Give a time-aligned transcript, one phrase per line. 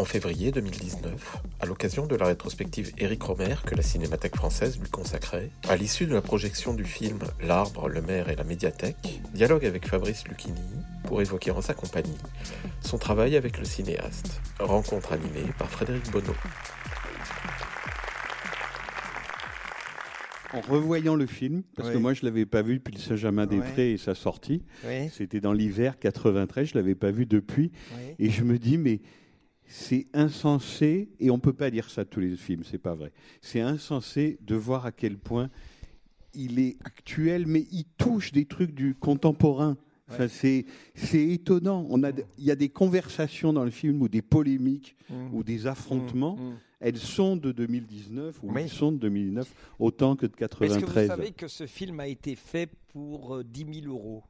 [0.00, 4.88] En février 2019, à l'occasion de la rétrospective Éric Romer que la Cinémathèque française lui
[4.88, 9.66] consacrait, à l'issue de la projection du film L'arbre, le maire et la médiathèque, dialogue
[9.66, 10.62] avec Fabrice Lucchini
[11.04, 12.16] pour évoquer en sa compagnie
[12.80, 16.34] son travail avec le cinéaste, rencontre animée par Frédéric Bonneau.
[20.54, 23.98] En revoyant le film, parce que moi je l'avais pas vu depuis le Saint-Germain-des-Prés et
[23.98, 28.14] sa sortie, Oui, c'était dans l'hiver 93, je l'avais pas vu depuis, oui.
[28.18, 29.02] et je me dis mais
[29.72, 33.12] c'est insensé et on peut pas dire ça de tous les films, c'est pas vrai.
[33.40, 35.48] C'est insensé de voir à quel point
[36.34, 39.76] il est actuel, mais il touche des trucs du contemporain.
[40.08, 41.86] Enfin, c'est c'est étonnant.
[41.88, 45.34] On a, il y a des conversations dans le film ou des polémiques Mm.
[45.34, 46.36] ou des affrontements.
[46.36, 46.58] Mm, mm.
[46.80, 48.62] Elles sont de 2019 ou Oui.
[48.62, 51.06] elles sont de 2009 autant que de Est-ce que vous 93.
[51.08, 54.22] savez que ce film a été fait pour euh, 10 000 euros?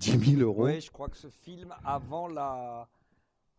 [0.00, 0.66] 10 000 euros?
[0.66, 2.88] Oui, je crois que ce film, avant, la...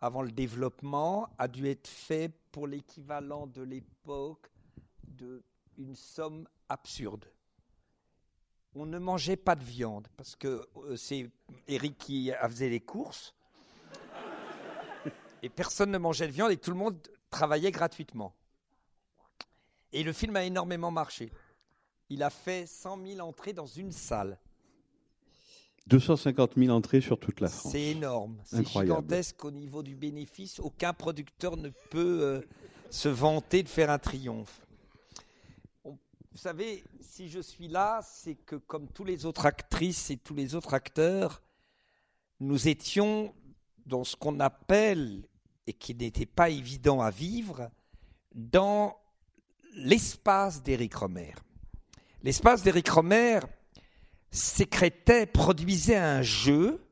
[0.03, 4.51] avant le développement, a dû être fait pour l'équivalent de l'époque
[5.07, 7.25] d'une somme absurde.
[8.75, 11.31] On ne mangeait pas de viande parce que euh, c'est
[11.69, 13.33] Eric qui faisait les courses
[15.41, 16.97] et personne ne mangeait de viande et tout le monde
[17.29, 18.35] travaillait gratuitement.
[19.93, 21.31] Et le film a énormément marché.
[22.09, 24.37] Il a fait 100 000 entrées dans une salle.
[25.87, 27.71] 250 000 entrées sur toute la France.
[27.71, 28.95] C'est énorme, c'est Incroyable.
[29.01, 30.59] gigantesque au niveau du bénéfice.
[30.59, 32.41] Aucun producteur ne peut euh,
[32.89, 34.61] se vanter de faire un triomphe.
[35.83, 35.91] On-
[36.31, 40.33] vous savez, si je suis là, c'est que comme tous les autres actrices et tous
[40.33, 41.41] les autres acteurs,
[42.39, 43.33] nous étions
[43.85, 45.27] dans ce qu'on appelle,
[45.67, 47.69] et qui n'était pas évident à vivre,
[48.33, 48.97] dans
[49.75, 51.33] l'espace d'Éric Romer.
[52.21, 53.39] L'espace d'Éric Romer,
[54.33, 56.83] sécrétait, produisait un jeu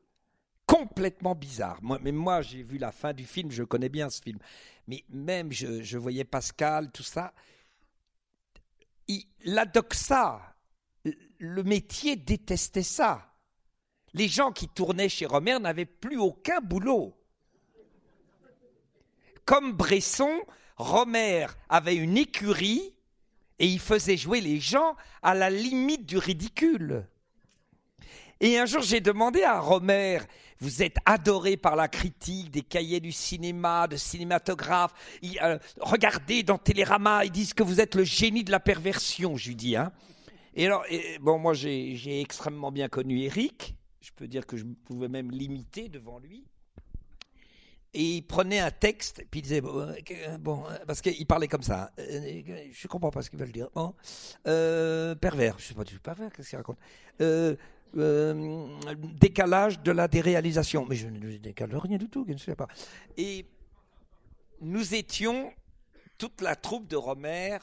[0.64, 1.78] complètement bizarre.
[1.82, 4.38] Moi, mais moi, j'ai vu la fin du film, je connais bien ce film.
[4.86, 7.34] Mais même, je, voyais Pascal, tout ça.
[9.08, 10.40] Il, la doxa,
[11.38, 13.34] le métier détestait ça.
[14.14, 17.18] Les gens qui tournaient chez Romer n'avaient plus aucun boulot.
[19.44, 20.40] Comme Bresson,
[20.76, 22.94] Romer avait une écurie
[23.58, 27.08] et il faisait jouer les gens à la limite du ridicule.
[28.44, 30.18] Et un jour, j'ai demandé à Romer,
[30.58, 34.92] vous êtes adoré par la critique des cahiers du cinéma, de cinématographes.
[35.40, 39.50] Euh, regardez dans Télérama, ils disent que vous êtes le génie de la perversion, je
[39.50, 39.76] lui dis.
[39.76, 39.92] Hein.
[40.56, 40.84] Et alors,
[41.20, 43.76] bon, moi, j'ai extrêmement bien connu Eric.
[44.00, 46.44] Je peux dire que je pouvais même l'imiter devant lui.
[47.94, 51.62] Et il prenait un texte, puis il disait, bon, euh, euh, parce qu'il parlait comme
[51.62, 51.92] ça.
[51.96, 52.02] hein.
[52.72, 53.68] Je comprends pas ce qu'il veut dire.
[55.20, 56.78] Pervers, je sais pas du tout pervers, qu'est-ce qu'il raconte?
[57.96, 58.66] Euh,
[58.96, 60.86] Décalage de la déréalisation.
[60.88, 62.26] Mais je ne décale rien du tout.
[63.16, 63.46] Et
[64.60, 65.52] nous étions,
[66.18, 67.58] toute la troupe de Romer,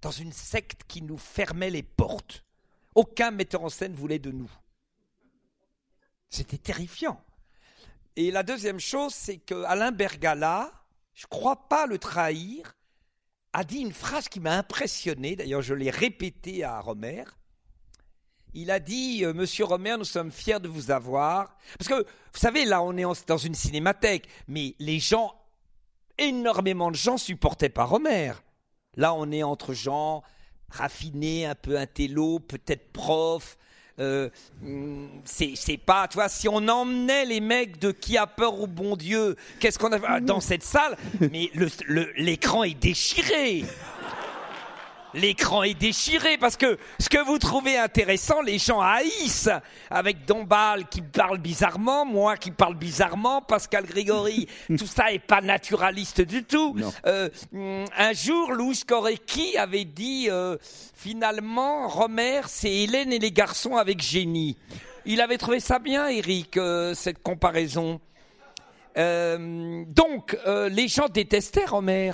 [0.00, 2.44] dans une secte qui nous fermait les portes.
[2.94, 4.50] Aucun metteur en scène voulait de nous.
[6.30, 7.22] C'était terrifiant.
[8.16, 10.72] Et la deuxième chose, c'est que Alain Bergala,
[11.14, 12.76] je ne crois pas le trahir,
[13.52, 15.36] a dit une phrase qui m'a impressionné.
[15.36, 17.24] D'ailleurs, je l'ai répétée à Romer.
[18.54, 21.56] Il a dit, euh, Monsieur Romer, nous sommes fiers de vous avoir.
[21.78, 25.34] Parce que, vous savez, là, on est dans une cinémathèque, mais les gens,
[26.16, 28.32] énormément de gens supportaient pas Romer.
[28.96, 30.22] Là, on est entre gens
[30.70, 33.56] raffinés, un peu intello, peut-être profs.
[34.00, 34.28] Euh,
[34.62, 38.68] hum, c'est pas, tu vois, si on emmenait les mecs de qui a peur au
[38.68, 40.96] bon Dieu, qu'est-ce qu'on a ah, dans cette salle
[41.32, 41.50] Mais
[42.16, 43.64] l'écran est déchiré.
[45.14, 49.50] L'écran est déchiré parce que ce que vous trouvez intéressant, les gens haïssent.
[49.90, 54.46] Avec Dombal qui parle bizarrement, moi qui parle bizarrement, Pascal Grégory,
[54.78, 56.76] tout ça est pas naturaliste du tout.
[57.06, 60.56] Euh, un jour, Louis Korecki avait dit euh,
[60.94, 64.56] finalement, Romer, c'est Hélène et les garçons avec génie.
[65.10, 67.98] Il avait trouvé ça bien, Eric, euh, cette comparaison.
[68.98, 72.12] Euh, donc, euh, les gens détestaient Romer.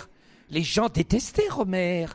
[0.51, 2.07] Les gens détestaient Romer.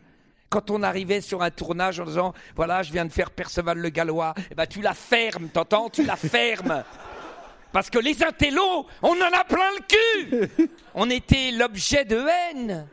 [0.49, 3.89] Quand on arrivait sur un tournage en disant, voilà, je viens de faire Perceval le
[3.89, 5.89] Gallois, eh ben, tu la fermes, t'entends?
[5.89, 6.83] Tu la fermes.
[7.71, 12.87] Parce que les intellos, on en a plein le cul On était l'objet de haine.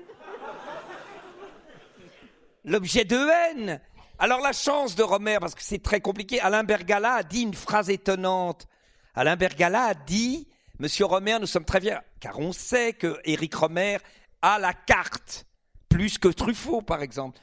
[2.64, 3.80] L'objet de haine.
[4.18, 7.54] Alors la chance de Romer, parce que c'est très compliqué, Alain Bergala a dit une
[7.54, 8.66] phrase étonnante.
[9.14, 10.48] Alain Bergala a dit,
[10.78, 13.98] Monsieur Romer, nous sommes très fiers, car on sait que Éric Romer
[14.42, 15.45] a la carte,
[15.88, 17.38] plus que Truffaut par exemple.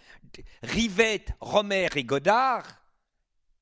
[0.63, 2.63] Rivette, Romer et Godard,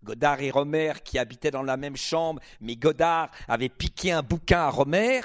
[0.04, 4.62] Godard et Romer qui habitaient dans la même chambre, mais Godard avait piqué un bouquin
[4.62, 5.22] à Romer.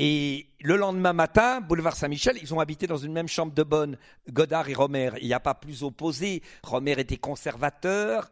[0.00, 3.98] Et le lendemain matin, boulevard Saint-Michel, ils ont habité dans une même chambre de bonne,
[4.30, 5.10] Godard et Romer.
[5.20, 6.42] Il n'y a pas plus opposé.
[6.62, 8.30] Romer était conservateur,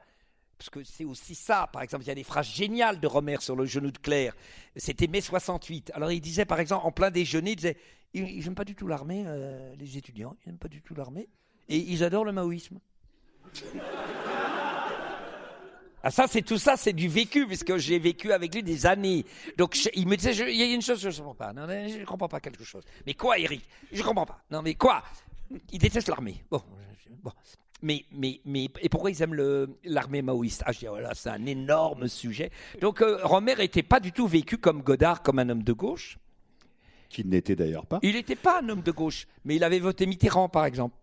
[0.58, 1.68] parce que c'est aussi ça.
[1.72, 4.34] Par exemple, il y a des phrases géniales de Romer sur le genou de Claire.
[4.76, 5.92] C'était mai 68.
[5.94, 7.76] Alors il disait, par exemple, en plein déjeuner, il disait
[8.14, 11.28] Ils n'aiment pas du tout l'armée, euh, les étudiants, ils n'aiment pas du tout l'armée.
[11.68, 12.78] Et ils adorent le maoïsme.
[16.02, 19.24] Ah, ça, c'est tout ça, c'est du vécu, puisque j'ai vécu avec lui des années.
[19.58, 21.52] Donc, il me disait, il y a une chose que je ne comprends pas.
[21.52, 22.84] Non, je ne comprends pas quelque chose.
[23.06, 23.68] Mais quoi, Eric?
[23.90, 24.40] Je ne comprends pas.
[24.48, 25.02] Non, mais quoi?
[25.72, 26.44] Il déteste l'armée.
[26.48, 26.62] Bon,
[27.24, 27.32] bon.
[27.86, 29.36] Mais, mais, mais, et pourquoi ils aiment
[29.84, 30.64] l'armée maoïste?
[30.66, 32.50] Ah, je dis, voilà, c'est un énorme sujet.
[32.80, 36.18] Donc, euh, Romer n'était pas du tout vécu comme Godard, comme un homme de gauche.
[37.08, 38.00] Qui n'était d'ailleurs pas.
[38.02, 40.96] Il n'était pas un homme de gauche, mais il avait voté Mitterrand, par exemple.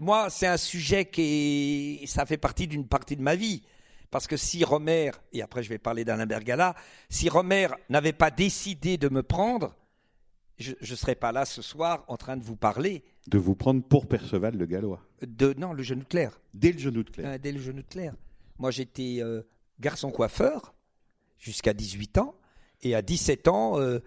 [0.00, 3.62] Moi, c'est un sujet qui est- ça fait partie d'une partie de ma vie.
[4.10, 6.74] Parce que si Romer, et après je vais parler d'Alain Bergala,
[7.08, 9.76] si Romer n'avait pas décidé de me prendre,
[10.58, 13.82] je ne serais pas là ce soir en train de vous parler De vous prendre
[13.82, 15.00] pour Perceval le Gallois.
[15.22, 15.54] de.
[15.56, 16.40] Non, le genou de Claire.
[16.54, 17.30] Dès le genou de Claire.
[17.30, 18.14] Euh, dès le genou de Claire.
[18.58, 19.42] Moi, j'étais euh,
[19.78, 20.74] garçon coiffeur
[21.38, 22.34] jusqu'à 18 ans.
[22.82, 24.00] Et à 17 ans, euh,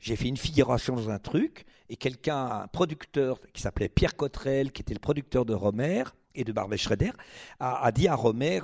[0.00, 1.66] j'ai fait une figuration dans un truc.
[1.88, 6.04] Et quelqu'un, un producteur qui s'appelait Pierre Cotrel, qui était le producteur de Romer
[6.34, 7.12] et de Barbet Schroeder,
[7.60, 8.60] a, a dit à Romer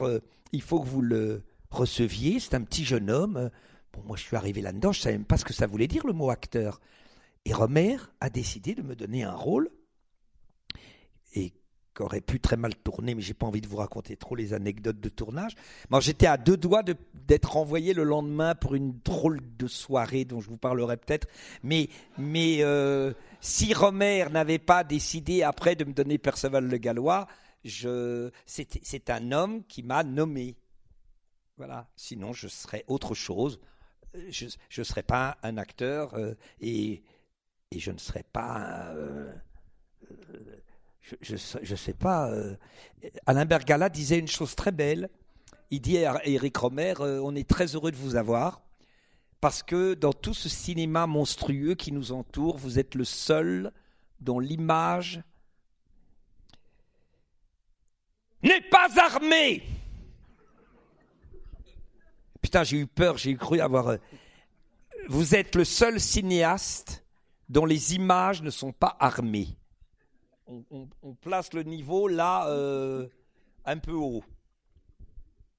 [0.52, 2.38] il faut que vous le receviez.
[2.40, 3.50] C'est un petit jeune homme.
[3.94, 5.86] Bon, moi, je suis arrivé là-dedans, je ne savais même pas ce que ça voulait
[5.88, 6.80] dire le mot acteur.
[7.44, 9.70] Et Romer a décidé de me donner un rôle
[11.34, 11.52] et
[11.94, 14.98] qu'aurait pu très mal tourner, mais j'ai pas envie de vous raconter trop les anecdotes
[14.98, 15.54] de tournage.
[15.90, 20.24] Moi, j'étais à deux doigts de- d'être renvoyé le lendemain pour une drôle de soirée
[20.24, 21.28] dont je vous parlerai peut-être.
[21.62, 21.88] Mais,
[22.64, 27.28] euh, si Romer n'avait pas décidé après de me donner Perceval le Gallois,
[27.64, 30.56] c'est un homme qui m'a nommé.
[31.56, 31.88] Voilà.
[31.94, 33.60] Sinon, je serais autre chose.
[34.28, 34.46] Je
[34.78, 37.02] ne serais pas un acteur euh, et,
[37.76, 38.92] je ne serais pas.
[38.94, 39.32] euh,
[40.10, 40.62] euh,
[41.00, 42.32] je, je sais pas.
[43.26, 45.10] Alain Bergala disait une chose très belle.
[45.70, 48.62] Il dit à Eric Romer On est très heureux de vous avoir
[49.40, 53.72] parce que dans tout ce cinéma monstrueux qui nous entoure, vous êtes le seul
[54.20, 55.20] dont l'image
[58.42, 59.62] n'est pas armée.
[62.44, 63.88] Putain, j'ai eu peur, j'ai cru avoir.
[63.88, 63.96] euh,
[65.08, 67.02] Vous êtes le seul cinéaste
[67.48, 69.56] dont les images ne sont pas armées
[70.46, 73.08] on, place le niveau là euh,
[73.64, 74.22] un peu haut.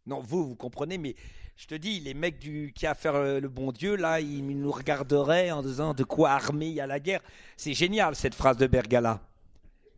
[0.06, 1.16] Non, vous, vous comprenez, mais
[1.56, 4.22] je te dis, les mecs du, qui a à faire euh, le bon Dieu, là,
[4.22, 7.22] ils nous regarderaient en disant de quoi armer il y a la guerre.
[7.58, 9.22] C'est génial cette phrase de Bergala.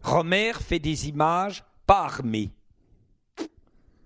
[0.04, 2.52] Romer fait des images pas armées.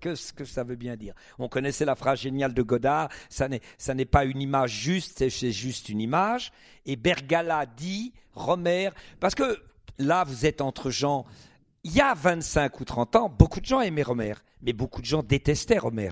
[0.02, 4.04] Qu'est-ce que ça veut bien dire On connaissait la phrase géniale de Godard, ça n'est,
[4.04, 6.52] pas une image juste, c'est- c'est juste une image.
[6.86, 9.62] Et Bergala dit, Romer, parce que
[9.98, 11.24] là, vous êtes entre gens,
[11.84, 15.06] il y a 25 ou 30 ans, beaucoup de gens aimaient Romer, mais beaucoup de
[15.06, 16.10] gens détestaient Romer.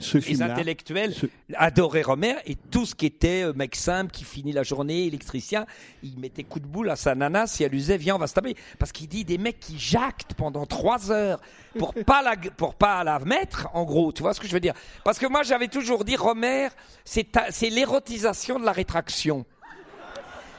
[0.00, 4.24] Ce Les intellectuels ce- adoraient Romer et tout ce qui était euh, mec simple qui
[4.24, 5.66] finit la journée, électricien,
[6.02, 8.26] il mettait coup de boule à sa nana si elle lui disait viens on va
[8.26, 8.56] se taper.
[8.80, 11.40] Parce qu'il dit des mecs qui jactent pendant trois heures
[11.78, 14.58] pour pas la, pour pas la mettre en gros, tu vois ce que je veux
[14.60, 14.74] dire
[15.04, 16.68] Parce que moi j'avais toujours dit Romer,
[17.04, 19.46] c'est l'érotisation de la rétraction.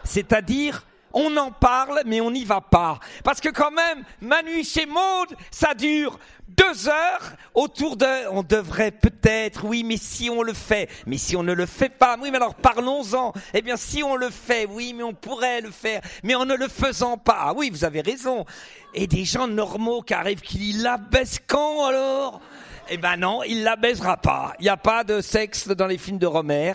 [0.05, 0.85] C'est-à-dire,
[1.15, 3.00] on en parle, mais on n'y va pas.
[3.24, 8.29] Parce que quand même, Manu chez Maude, ça dure deux heures autour de...
[8.29, 11.89] On devrait peut-être, oui, mais si on le fait, mais si on ne le fait
[11.89, 13.34] pas, oui, mais alors parlons-en.
[13.53, 16.55] Eh bien, si on le fait, oui, mais on pourrait le faire, mais en ne
[16.55, 17.38] le faisant pas.
[17.39, 18.45] Ah oui, vous avez raison.
[18.93, 22.41] Et des gens normaux qui arrivent, qui la baissent quand alors?
[22.89, 24.53] Eh ben non, il la baisera pas.
[24.60, 26.74] Il n'y a pas de sexe dans les films de Romer.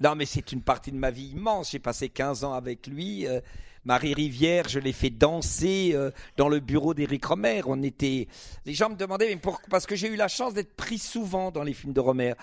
[0.00, 1.72] Non, mais c'est une partie de ma vie immense.
[1.72, 3.26] J'ai passé 15 ans avec lui.
[3.26, 3.40] Euh,
[3.84, 7.62] Marie Rivière, je l'ai fait danser euh, dans le bureau d'Éric Romer.
[7.66, 8.28] On était.
[8.64, 11.50] Les gens me demandaient, mais pourquoi Parce que j'ai eu la chance d'être pris souvent
[11.50, 12.34] dans les films de Romer.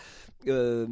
[0.48, 0.88] Euh,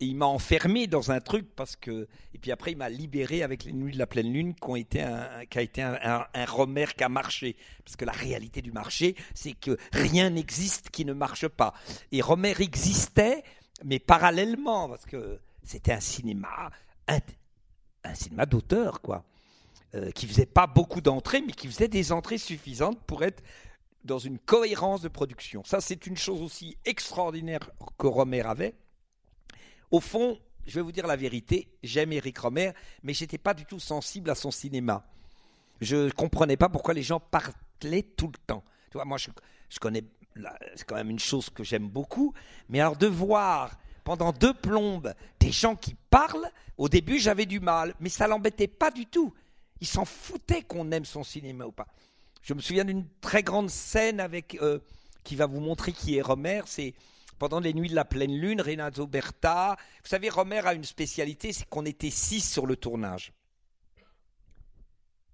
[0.00, 3.44] et il m'a enfermé dans un truc parce que et puis après il m'a libéré
[3.44, 6.26] avec les nuits de la pleine lune qui ont été un, qui a été un,
[6.48, 11.04] Romer qui a marché parce que la réalité du marché c'est que rien n'existe qui
[11.04, 11.74] ne marche pas
[12.10, 13.44] et Romer existait
[13.82, 16.70] mais parallèlement parce que c'était un cinéma
[17.08, 17.18] un,
[18.14, 19.24] cinéma d'auteur quoi
[19.94, 23.42] euh, qui faisait pas beaucoup d'entrées mais qui faisait des entrées suffisantes pour être
[24.04, 28.74] dans une cohérence de production ça c'est une chose aussi extraordinaire que Romer avait
[29.94, 32.72] au fond, je vais vous dire la vérité, j'aime Eric Romer,
[33.04, 35.06] mais j'étais pas du tout sensible à son cinéma.
[35.80, 38.64] Je comprenais pas pourquoi les gens parlaient tout le temps.
[38.90, 39.30] Tu vois, moi, je,
[39.68, 40.02] je connais,
[40.74, 42.34] c'est quand même une chose que j'aime beaucoup,
[42.68, 47.60] mais alors de voir pendant deux plombes des gens qui parlent, au début j'avais du
[47.60, 49.32] mal, mais ça l'embêtait pas du tout.
[49.80, 51.88] Il s'en foutait qu'on aime son cinéma ou pas.
[52.42, 54.78] Je me souviens d'une très grande scène avec euh,
[55.24, 56.62] qui va vous montrer qui est Romer.
[56.66, 56.94] C'est
[57.38, 59.76] pendant les nuits de la pleine lune, Renato Berta.
[60.02, 63.32] Vous savez, Romer a une spécialité, c'est qu'on était six sur le tournage.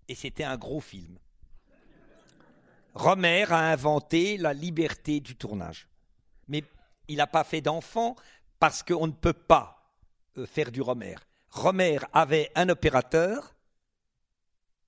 [0.09, 1.19] Et c'était un gros film.
[2.95, 5.89] Romer a inventé la liberté du tournage.
[6.49, 6.65] Mais
[7.09, 8.17] il n'a pas fait d'enfant
[8.59, 9.95] parce qu'on ne peut pas
[10.37, 11.17] euh, faire du Romer.
[11.51, 13.55] Romer avait un opérateur,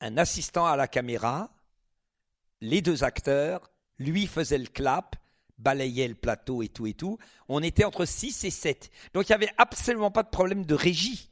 [0.00, 1.50] un assistant à la caméra,
[2.60, 5.16] les deux acteurs, lui faisait le clap,
[5.58, 7.18] balayait le plateau et tout et tout.
[7.48, 8.90] On était entre 6 et 7.
[9.14, 11.30] Donc il n'y avait absolument pas de problème de régie.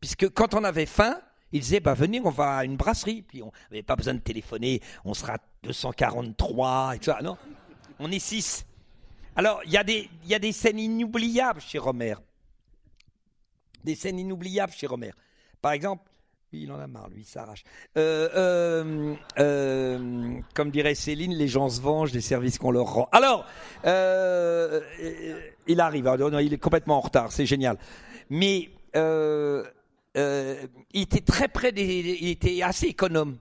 [0.00, 1.20] Puisque quand on avait faim,
[1.52, 3.22] il disait bah venez, on va à une brasserie.
[3.22, 7.18] Puis on n'avait pas besoin de téléphoner, on sera 243 et tout ça.
[7.22, 7.36] Non,
[7.98, 8.66] on est 6.
[9.36, 12.14] Alors il y, a des- y a des scènes inoubliables chez Romer.
[13.84, 15.12] Des scènes inoubliables chez Romer.
[15.62, 16.10] Par exemple,
[16.52, 17.62] lui, il en a marre, lui, il s'arrache.
[17.96, 23.08] Euh, euh, euh, comme dirait Céline, les gens se vengent des services qu'on leur rend.
[23.12, 23.44] Alors,
[25.66, 27.78] il arrive, non, il est complètement en retard, c'est génial.
[28.30, 28.70] Mais
[30.16, 31.84] euh, il était très près des.
[32.20, 33.38] Il était assez économe.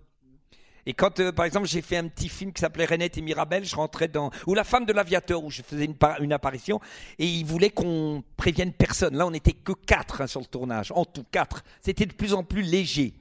[0.88, 3.66] Et quand, euh, par exemple, j'ai fait un petit film qui s'appelait Renette et Mirabelle,
[3.66, 4.30] je rentrais dans.
[4.46, 6.80] Ou La femme de l'aviateur, où je faisais une, par- une apparition,
[7.18, 9.18] et il voulait qu'on prévienne personne.
[9.18, 11.64] Là, on n'était que quatre hein, sur le tournage, en tout quatre.
[11.82, 13.16] C'était de plus en plus léger.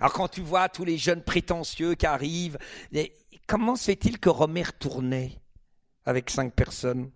[0.00, 2.56] Alors, quand tu vois tous les jeunes prétentieux qui arrivent,
[3.46, 5.32] comment se fait-il que Romer tournait
[6.06, 7.10] avec cinq personnes?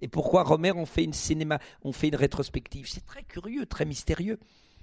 [0.00, 2.88] Et pourquoi Romer, on fait une cinéma, on fait une rétrospective?
[2.88, 4.38] C'est très curieux, très mystérieux.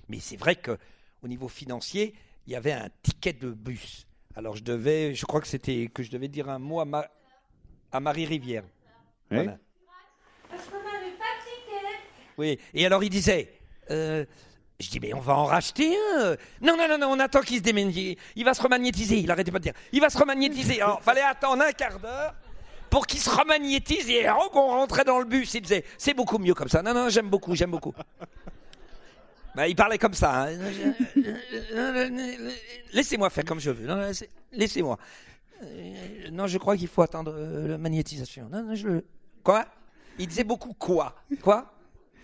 [0.09, 0.77] Mais c'est vrai que
[1.24, 2.13] au niveau financier,
[2.47, 4.05] il y avait un ticket de bus.
[4.35, 7.07] Alors je devais, je crois que c'était que je devais dire un mot à, Ma-
[7.91, 8.63] à Marie Rivière.
[9.31, 9.57] Voilà.
[10.50, 11.97] Parce qu'on n'avait pas de ticket.
[12.38, 12.59] Oui.
[12.74, 13.53] Et alors il disait,
[13.89, 14.25] euh,
[14.79, 16.35] je dis mais on va en racheter un.
[16.62, 17.95] Non non non non, on attend qu'il se déménage.
[18.35, 19.17] Il va se remagnétiser.
[19.19, 19.74] Il arrêtait pas de dire.
[19.93, 20.81] Il va se remagnétiser.
[20.81, 22.35] Alors fallait attendre un quart d'heure
[22.89, 25.53] pour qu'il se remagnétise et alors qu'on rentrait dans le bus.
[25.55, 26.81] Il disait c'est beaucoup mieux comme ça.
[26.83, 27.93] Non non j'aime beaucoup j'aime beaucoup.
[29.55, 30.47] Bah, il parlait comme ça.
[30.47, 30.57] hein.
[32.93, 33.88] Laissez-moi faire comme je veux.
[34.51, 34.97] Laissez-moi.
[36.31, 38.50] Non, je crois qu'il faut attendre euh, la magnétisation.
[38.51, 39.01] Non, je...
[39.43, 39.65] Quoi?
[40.19, 41.71] Il disait beaucoup quoi Quoi?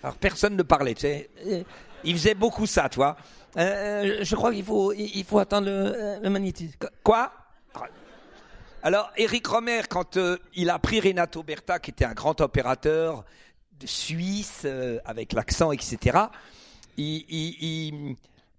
[0.04, 0.94] Alors personne ne parlait.
[0.96, 1.30] Tu sais.
[1.48, 1.64] Euh,
[2.04, 3.16] Il faisait beaucoup ça, tu vois.
[3.58, 6.78] Euh, je crois qu'il faut, il faut attendre le, magnétisme.
[7.04, 7.32] Quoi?
[8.84, 10.18] Alors, Eric Romer, quand
[10.56, 13.24] il a pris Renato Berta, qui était un grand opérateur
[13.80, 14.66] de suisse,
[15.06, 16.18] avec l'accent, etc.,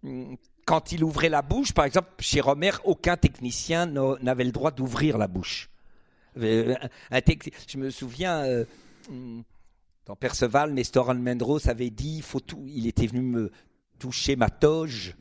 [0.02, 0.34] mm,
[0.64, 4.70] quand il ouvrait la bouche, par exemple, chez Romer, aucun technicien n'a- n'avait le droit
[4.70, 5.68] d'ouvrir la bouche.
[6.38, 6.74] Euh,
[7.68, 8.64] je me souviens, euh,
[9.10, 9.40] mm,
[10.06, 13.52] dans Perceval, Nestor Almendros avait dit, il faut tout, il était venu me
[13.98, 15.14] toucher ma toge.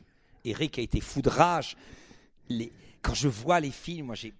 [0.44, 1.76] Eric a été foudrage.
[2.48, 4.32] Les- quand je vois les films, moi j'ai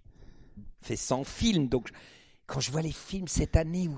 [0.82, 1.90] fait 100 films, donc
[2.46, 3.90] quand je vois les films cette année ils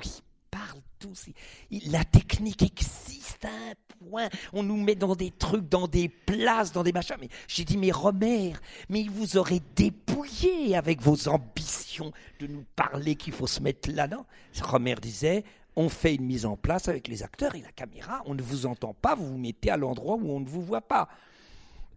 [1.86, 3.74] la technique existe à un
[4.08, 7.64] point, on nous met dans des trucs, dans des places, dans des machins, mais j'ai
[7.64, 8.54] dit, mais Romer,
[8.88, 13.90] mais il vous aurait dépouillé avec vos ambitions de nous parler qu'il faut se mettre
[13.90, 14.26] là-dedans.
[14.62, 15.44] Romer disait,
[15.76, 18.66] on fait une mise en place avec les acteurs et la caméra, on ne vous
[18.66, 21.08] entend pas, vous vous mettez à l'endroit où on ne vous voit pas.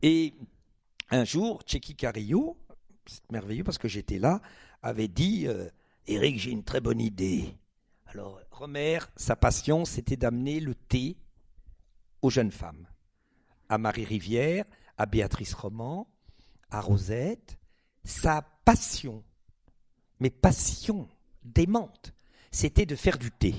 [0.02, 0.34] Et
[1.10, 2.58] un jour, Tchéki Carillo,
[3.06, 4.42] c'est merveilleux parce que j'étais là,
[4.82, 5.70] avait dit euh,
[6.08, 7.54] Eric, j'ai une très bonne idée.
[8.08, 8.40] Alors,
[9.16, 11.18] Sa passion, c'était d'amener le thé
[12.22, 12.88] aux jeunes femmes.
[13.70, 14.66] À Marie Rivière,
[14.98, 16.08] à Béatrice Roman,
[16.72, 17.58] à Rosette.
[18.04, 19.24] Sa passion,
[20.20, 21.08] mais passion
[21.44, 22.14] démente,
[22.52, 23.54] c'était de faire du thé.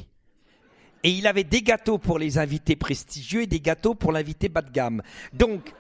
[1.04, 4.62] Et il avait des gâteaux pour les invités prestigieux et des gâteaux pour l'invité bas
[4.62, 5.02] de gamme.
[5.32, 5.72] Donc,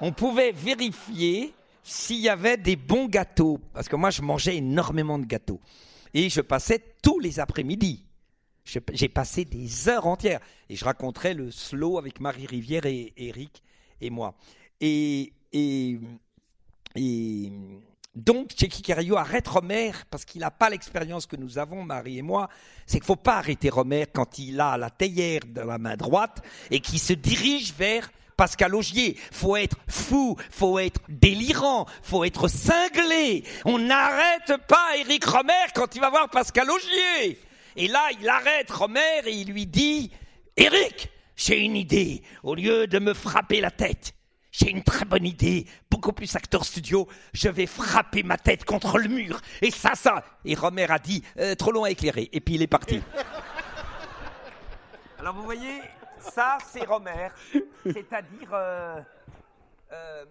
[0.00, 3.58] on pouvait vérifier s'il y avait des bons gâteaux.
[3.72, 5.60] Parce que moi, je mangeais énormément de gâteaux.
[6.14, 8.04] Et je passais tous les après-midi
[8.64, 13.62] J'ai passé des heures entières et je raconterai le slow avec Marie Rivière et Eric
[14.00, 14.34] et moi.
[14.80, 15.98] Et, et,
[16.94, 17.52] et
[18.14, 22.22] donc, Checky Carillo arrête Romer parce qu'il n'a pas l'expérience que nous avons, Marie et
[22.22, 22.48] moi.
[22.86, 26.42] C'est qu'il faut pas arrêter Romer quand il a la théière dans la main droite
[26.70, 29.16] et qu'il se dirige vers Pascal Augier.
[29.30, 33.44] Faut être fou, faut être délirant, faut être cinglé.
[33.64, 37.38] On n'arrête pas Éric Romer quand il va voir Pascal Augier.
[37.76, 40.10] Et là, il arrête Romer et il lui dit
[40.56, 42.22] Éric, j'ai une idée.
[42.42, 44.12] Au lieu de me frapper la tête,
[44.52, 47.06] j'ai une très bonne idée, beaucoup plus acteur studio.
[47.32, 49.40] Je vais frapper ma tête contre le mur.
[49.62, 50.24] Et ça, ça.
[50.44, 52.28] Et Romer a dit Euh, trop long à éclairer.
[52.32, 53.00] Et puis il est parti.
[55.18, 55.80] Alors vous voyez,
[56.18, 57.28] ça c'est Romer.
[57.84, 58.48] C'est-à-dire.
[58.52, 59.00] euh,
[59.92, 60.24] euh,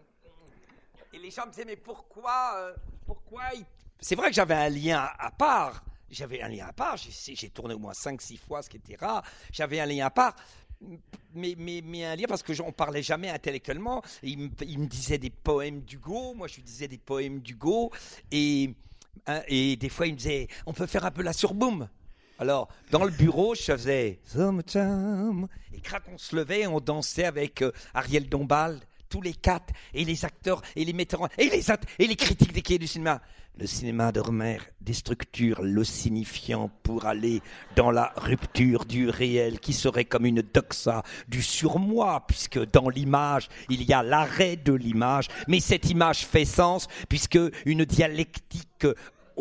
[1.14, 2.74] et les gens me disaient mais pourquoi,
[3.06, 3.66] pourquoi il-
[4.00, 5.84] C'est vrai que j'avais un lien à part.
[6.12, 6.98] J'avais un lien à part.
[6.98, 9.24] J'ai tourné au moins 5-6 fois, ce qui était rare.
[9.52, 10.36] J'avais un lien à part.
[11.34, 11.56] Mais,
[12.06, 14.02] un lien parce que on parlait jamais intellectuellement.
[14.24, 17.92] Il me, il disait des poèmes d'Hugo, moi je lui disais des poèmes d'Hugo,
[18.32, 18.74] et,
[19.28, 21.90] hein, et des fois il me disait on peut faire un peu la surboom.
[22.40, 24.20] Alors, dans le bureau, je faisais.
[25.74, 30.06] Et crac, on se levait, on dansait avec euh, Ariel Dombal, tous les quatre, et
[30.06, 33.22] les acteurs, et les metteurs, et les, et les critiques des cahiers du cinéma.
[33.60, 37.42] Le cinéma de Romer déstructure le signifiant pour aller
[37.76, 43.50] dans la rupture du réel qui serait comme une doxa du surmoi, puisque dans l'image,
[43.70, 48.88] il y a l'arrêt de l'image, mais cette image fait sens, puisque une dialectique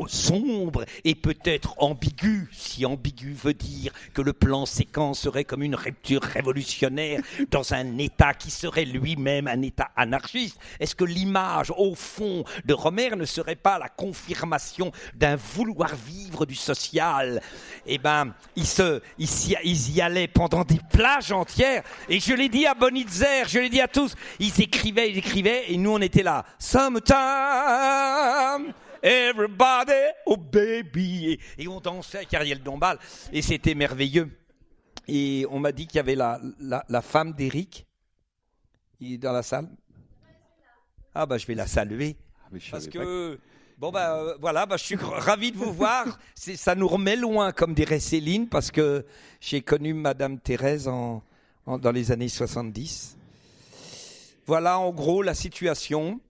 [0.07, 5.75] sombre et peut-être ambigu, si ambigu veut dire que le plan séquence serait comme une
[5.75, 10.59] rupture révolutionnaire dans un État qui serait lui-même un État anarchiste.
[10.79, 16.47] Est-ce que l'image, au fond, de Romer ne serait pas la confirmation d'un vouloir vivre
[16.47, 17.41] du social?
[17.87, 21.83] Eh ben, ils, se, ils y allaient pendant des plages entières.
[22.09, 24.15] Et je l'ai dit à Bonitzer, je l'ai dit à tous.
[24.39, 26.45] Ils écrivaient, ils écrivaient, et nous on était là.
[26.59, 27.15] Sometime.
[29.03, 29.93] Everybody,
[30.27, 31.39] oh baby.
[31.59, 32.99] Et, on dansait avec Ariel Dombal.
[33.33, 34.31] Et c'était merveilleux.
[35.07, 37.87] Et on m'a dit qu'il y avait la, la, la femme d'Eric.
[39.01, 39.69] Il est dans la salle.
[41.15, 42.17] Ah bah je vais la saluer.
[42.45, 43.39] Ah, Parce que,
[43.79, 46.19] bon bah euh, voilà, bah, je suis ravi de vous voir.
[46.35, 49.05] Ça nous remet loin, comme dirait Céline, parce que
[49.41, 51.23] j'ai connu Madame Thérèse en,
[51.67, 53.17] en- dans les années 70.
[54.47, 56.21] Voilà en gros la situation.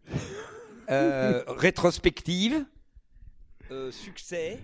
[0.90, 2.64] Euh, rétrospective,
[3.70, 4.58] euh, succès.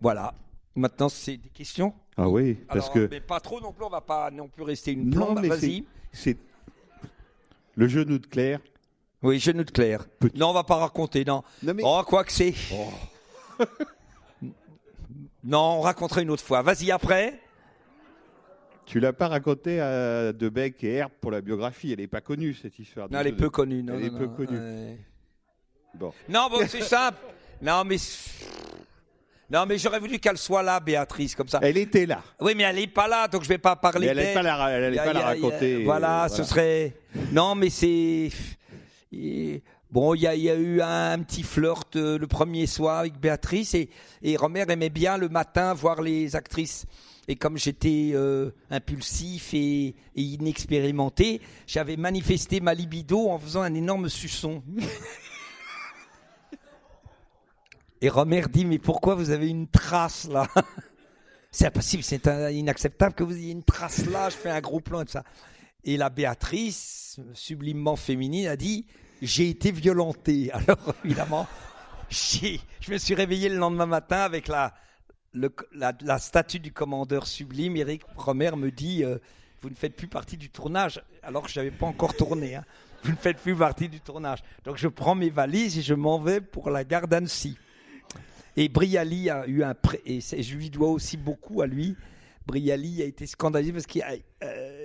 [0.00, 0.34] Voilà.
[0.76, 1.94] Maintenant, c'est des questions.
[2.16, 3.84] Ah oui, parce Alors, que mais pas trop non plus.
[3.84, 5.40] On va pas non plus rester une Non, plombe.
[5.42, 5.84] mais Vas-y.
[6.12, 6.36] c'est
[7.76, 8.60] le genou de Claire.
[9.22, 10.06] Oui, genou de Claire.
[10.20, 10.38] Petit.
[10.38, 11.24] Non, on va pas raconter.
[11.24, 11.42] Non.
[11.62, 12.54] Non, mais- Oh, quoi que c'est.
[15.42, 16.62] non, on racontera une autre fois.
[16.62, 17.40] Vas-y après.
[18.86, 21.92] Tu l'as pas raconté à Debec et Herbe pour la biographie.
[21.92, 23.08] Elle n'est pas connue cette histoire.
[23.08, 23.82] de Non, elle est peu connue.
[23.82, 24.58] Non, Elle non, est peu non, connue.
[24.58, 24.98] ouais.
[25.94, 26.12] Bon.
[26.28, 27.18] Non, bon, c'est simple.
[27.62, 27.96] Non, mais.
[29.50, 31.60] Non, mais j'aurais voulu qu'elle soit là, Béatrice, comme ça.
[31.62, 32.22] Elle était là.
[32.40, 34.34] Oui, mais elle n'est pas là, donc je vais pas parler Mais elle d'elle.
[34.34, 35.84] pas la, elle a- pas la a- raconter.
[35.84, 36.94] Voilà, euh, ce serait.
[37.32, 38.30] Non, mais c'est.
[39.90, 42.98] Bon, il y, a- il y a eu un petit flirt euh, le premier soir
[42.98, 43.90] avec Béatrice et,
[44.22, 46.84] et Romer aimait bien le matin voir les actrices.
[47.28, 53.72] Et comme j'étais euh, impulsif et, et inexpérimenté, j'avais manifesté ma libido en faisant un
[53.74, 54.62] énorme suçon.
[58.04, 60.46] Et Romer dit mais pourquoi vous avez une trace là?
[61.50, 64.28] C'est impossible, c'est inacceptable que vous ayez une trace là.
[64.28, 65.24] Je fais un gros plan et tout ça.
[65.84, 68.84] Et la Béatrice, sublimement féminine, a dit
[69.22, 70.50] j'ai été violentée.
[70.52, 71.46] Alors évidemment,
[72.10, 72.58] je
[72.90, 74.74] me suis réveillé le lendemain matin avec la
[76.18, 77.76] statue du commandeur sublime.
[77.78, 79.16] Eric Romer me dit euh,
[79.62, 82.56] vous ne faites plus partie du tournage, alors que je n'avais pas encore tourné.
[82.56, 82.64] hein.
[83.04, 84.40] Vous ne faites plus partie du tournage.
[84.64, 87.56] Donc je prends mes valises et je m'en vais pour la gare d'Annecy.
[88.56, 91.96] Et Briali a eu un pré- et je lui dois aussi beaucoup à lui.
[92.46, 93.98] Briali a été scandalisé parce que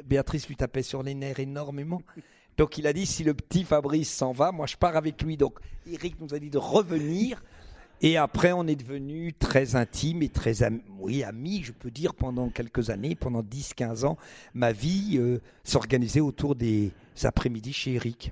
[0.04, 2.02] Béatrice lui tapait sur les nerfs énormément.
[2.58, 5.38] Donc il a dit si le petit Fabrice s'en va, moi je pars avec lui.
[5.38, 5.60] Donc
[5.92, 7.44] Eric nous a dit de revenir.
[8.02, 12.90] Et après, on est devenus très intimes et très amis, je peux dire, pendant quelques
[12.90, 14.18] années, pendant 10-15 ans.
[14.54, 18.32] Ma vie euh, s'organisait autour des après-midi chez Eric.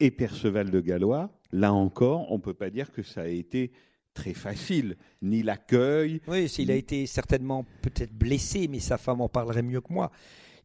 [0.00, 3.72] Et Perceval de Gallois, là encore, on peut pas dire que ça a été
[4.14, 6.20] très facile, ni l'accueil.
[6.26, 10.10] Oui, il a été certainement peut-être blessé, mais sa femme en parlerait mieux que moi.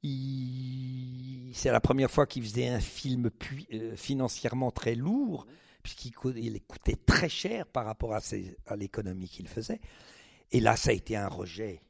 [0.02, 3.30] Il- C'est la première fois qu'il faisait un film
[3.74, 5.46] euh, financièrement très lourd,
[5.84, 9.80] puisqu'il co- il coûtait très cher par rapport à, ses- à l'économie qu'il faisait.
[10.52, 11.82] Et là, ça a été un rejet.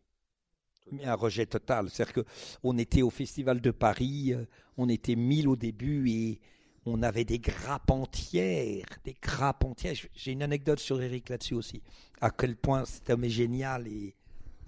[0.91, 1.89] Mais Un rejet total.
[1.89, 2.23] C'est-à-dire
[2.61, 4.45] qu'on était au Festival de Paris, euh,
[4.77, 6.41] on était 1000 au début et
[6.85, 9.95] on avait des grappes entières, des grappes entières.
[10.15, 11.81] J'ai une anecdote sur Eric là-dessus aussi.
[12.21, 14.15] À quel point cet homme est génial et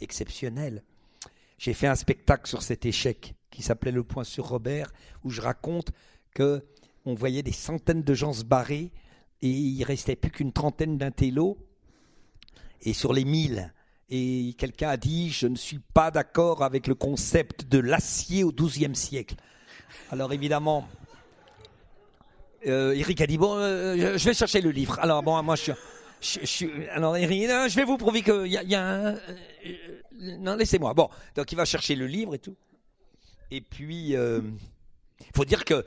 [0.02, 0.84] exceptionnel.
[1.58, 4.92] J'ai fait un spectacle sur cet échec qui s'appelait Le Point sur Robert,
[5.24, 5.92] où je raconte
[6.34, 6.66] que
[7.06, 8.92] on voyait des centaines de gens se barrer
[9.42, 11.58] et il restait plus qu'une trentaine d'intellos
[12.82, 13.74] et sur les mille.
[14.10, 18.52] Et quelqu'un a dit Je ne suis pas d'accord avec le concept de l'acier au
[18.52, 19.36] XIIe siècle.
[20.12, 20.88] Alors évidemment,
[22.68, 24.98] euh, Eric a dit Bon, euh, je- vais chercher le livre.
[25.00, 25.72] Alors bon, moi je
[26.22, 26.68] suis.
[26.68, 29.06] je- alors Eric, je vais vous prouver qu'il y a, y a un.
[29.14, 29.18] euh,
[30.40, 30.94] non, laissez-moi.
[30.94, 32.56] Bon, donc il va chercher le livre et tout.
[33.52, 34.42] Et puis, il
[35.36, 35.86] faut dire que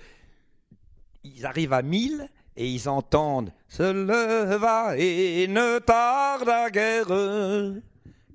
[1.25, 7.07] ils arrivent à 1000 et ils entendent Se leva et ne tarda guère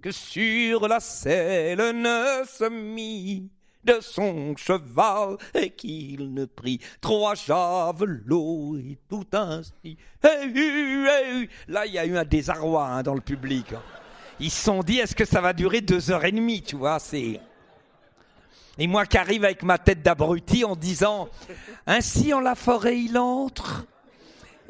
[0.01, 3.49] que sur la selle ne se mit
[3.84, 9.98] de son cheval et qu'il ne prit trois javelots et tout ainsi.
[10.24, 11.50] Eh, hu, eh, hu.
[11.67, 13.74] Là, il y a eu un désarroi hein, dans le public.
[13.74, 13.82] hein.
[14.39, 17.00] Ils se sont dit, est-ce que ça va durer deux heures et demie, tu vois
[17.00, 17.39] C'est
[18.78, 21.30] et moi qui arrive avec ma tête d'abruti en disant
[21.86, 23.86] Ainsi en la forêt il entre.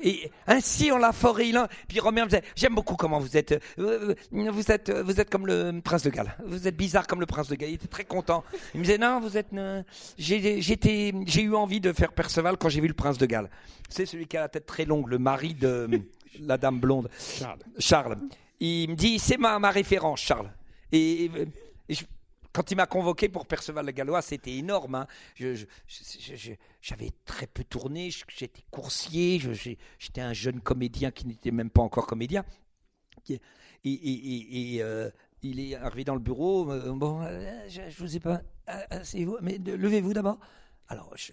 [0.06, 1.60] Et ainsi en la forêt il.
[1.88, 3.54] Puis Romain me disait J'aime beaucoup comment vous êtes.
[3.80, 6.36] euh, Vous êtes, vous êtes comme le prince de Galles.
[6.46, 7.70] Vous êtes bizarre comme le prince de Galles.
[7.70, 8.44] Il était très content.
[8.74, 9.54] Il me disait Non, vous êtes.
[9.54, 9.82] euh,
[10.18, 13.50] J'ai j'étais- j'ai eu envie de faire Perceval quand j'ai vu le prince de Galles.
[13.90, 15.88] C'est celui qui a la tête très longue, le mari de
[16.42, 17.10] la dame blonde.
[17.18, 17.60] Charles.
[17.80, 18.18] Charles.
[18.60, 20.50] Il me dit, c'est ma, ma référence, Charles.
[20.92, 22.04] Et, et je-
[22.54, 24.96] quand il m'a convoqué pour Perceval le Gallois, c'était énorme.
[24.96, 25.08] hein.
[26.82, 29.40] J'avais très peu tourné, j'étais coursier,
[30.00, 32.46] j'étais un jeune comédien qui n'était même pas encore comédien.
[33.30, 33.40] Et,
[34.82, 35.10] euh,
[35.42, 36.72] il est arrivé dans le bureau.
[36.72, 38.42] euh, bon, euh, je, je vous ai pas.
[38.68, 40.40] ah, Asseyez-vous, mais de- levez-vous d'abord.
[40.88, 41.32] Alors, je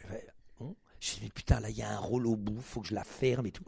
[0.58, 0.74] bon.
[1.00, 2.94] Je dis, mais putain, là, il y a un rôle au bout, faut que je
[2.94, 3.64] la ferme et tout.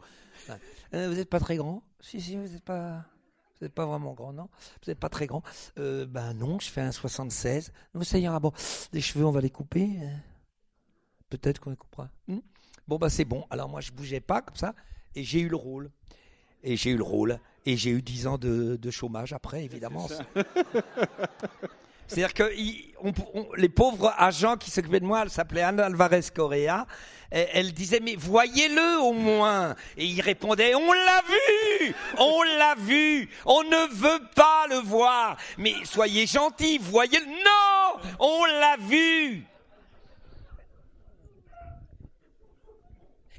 [0.93, 1.83] Euh, vous n'êtes pas très grand?
[2.01, 3.05] Si, si, vous n'êtes pas.
[3.59, 4.49] Vous n'êtes pas vraiment grand, non?
[4.83, 5.43] Vous n'êtes pas très grand
[5.79, 7.71] euh, Ben non, je fais un 76.
[7.93, 8.39] Non, ça ira.
[8.39, 8.51] Bon,
[8.91, 9.89] les cheveux, on va les couper.
[10.01, 10.15] euh.
[11.29, 12.09] Peut-être qu'on les coupera.
[12.27, 12.39] Hmm?
[12.87, 13.45] Bon, bah c'est bon.
[13.49, 14.75] Alors moi, je bougeais pas comme ça.
[15.15, 15.89] Et j'ai eu le rôle.
[16.63, 17.39] Et j'ai eu le rôle.
[17.65, 20.07] Et j'ai eu 10 ans de, de chômage après, évidemment.
[22.07, 22.51] C'est-à-dire que
[23.57, 26.85] les pauvres agents qui s'occupaient de moi, elle s'appelait Anne Alvarez Correa,
[27.31, 29.75] elle disait mais voyez-le au moins.
[29.97, 35.37] Et il répondait on l'a vu, on l'a vu, on ne veut pas le voir.
[35.57, 37.25] Mais soyez gentils, voyez-le.
[37.25, 39.45] Non, on l'a vu.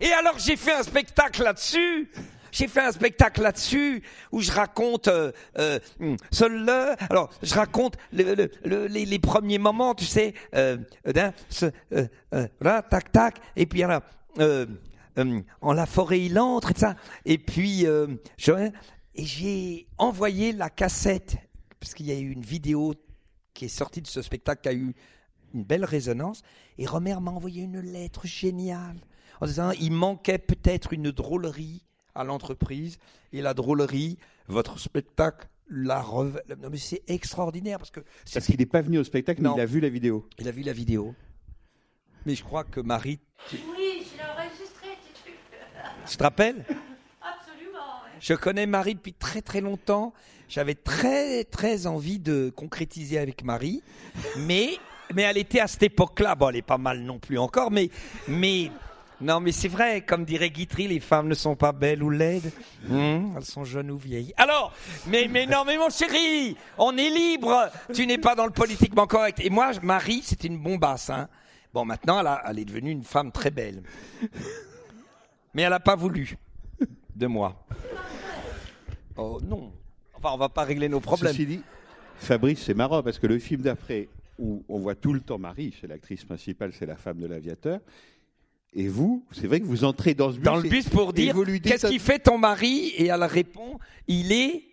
[0.00, 2.10] Et alors j'ai fait un spectacle là-dessus.
[2.54, 6.94] J'ai fait un spectacle là-dessus où je raconte euh, euh, hum, seul le.
[7.10, 12.06] Alors je raconte le- le- le- les, premiers moments, tu sais, euh, d'un, ce, euh,
[12.32, 14.02] euh, tac tac, et puis alors,
[14.38, 14.66] euh,
[15.16, 16.94] hum, en la forêt il entre et ça.
[17.24, 18.52] Et puis euh, je,
[19.16, 21.36] et j'ai envoyé la cassette
[21.80, 22.94] parce qu'il y a eu une vidéo
[23.52, 24.94] qui est sortie de ce spectacle qui a eu
[25.54, 26.42] une belle résonance.
[26.78, 28.96] Et Romer m'a envoyé une lettre géniale
[29.40, 31.82] en disant il manquait peut-être une drôlerie
[32.14, 32.98] à l'entreprise.
[33.32, 36.42] Et la drôlerie, votre spectacle la reve...
[36.60, 39.48] Non mais c'est extraordinaire parce que c'est- Parce qu'il n'est pas venu au spectacle, mais
[39.48, 39.56] Non.
[39.56, 40.28] il a vu la vidéo.
[40.38, 41.14] il a vu la vidéo.
[42.26, 43.18] Mais je crois que Marie,
[43.52, 43.58] Oui,
[44.10, 45.34] je l'ai enregistré, tu truc.
[46.06, 46.64] tu te rappelles?
[47.22, 47.78] Absolument.
[47.78, 48.18] ouais.
[48.20, 50.12] Je connais Marie depuis très très longtemps.
[50.48, 53.82] J'avais très très envie de concrétiser avec Marie,
[54.38, 54.70] mais
[55.14, 56.34] mais elle était à cette époque-là.
[56.34, 57.88] Bon, elle est pas mal non plus encore, mais
[58.28, 58.70] mais
[59.24, 60.02] non, mais c'est vrai.
[60.02, 62.52] Comme dirait Guitry, les femmes ne sont pas belles ou laides,
[62.86, 64.34] Hmm, elles sont jeunes ou vieilles.
[64.36, 64.72] Alors,
[65.06, 67.70] mais mais non, mais mon chéri, on est libre.
[67.94, 69.40] Tu n'es pas dans le politiquement correct.
[69.40, 71.08] Et moi, Marie, c'était une bombasse.
[71.08, 71.28] Hein.
[71.72, 73.82] Bon, maintenant, elle, elle est devenue une femme très belle,
[75.54, 76.36] mais elle n'a pas voulu
[77.16, 77.64] de moi.
[79.16, 79.72] Oh non.
[80.14, 81.32] Enfin, on va pas régler nos problèmes.
[81.32, 81.62] Ceci dit,
[82.18, 84.08] Fabrice, c'est marrant parce que le film d'après,
[84.38, 87.80] où on voit tout le temps Marie, c'est l'actrice principale, c'est la femme de l'aviateur.
[88.76, 90.44] Et vous, c'est vrai que vous entrez dans ce bus.
[90.44, 92.88] Dans le bus pour dire qu'est-ce qu'il fait ton mari?
[92.96, 94.64] Et elle répond il est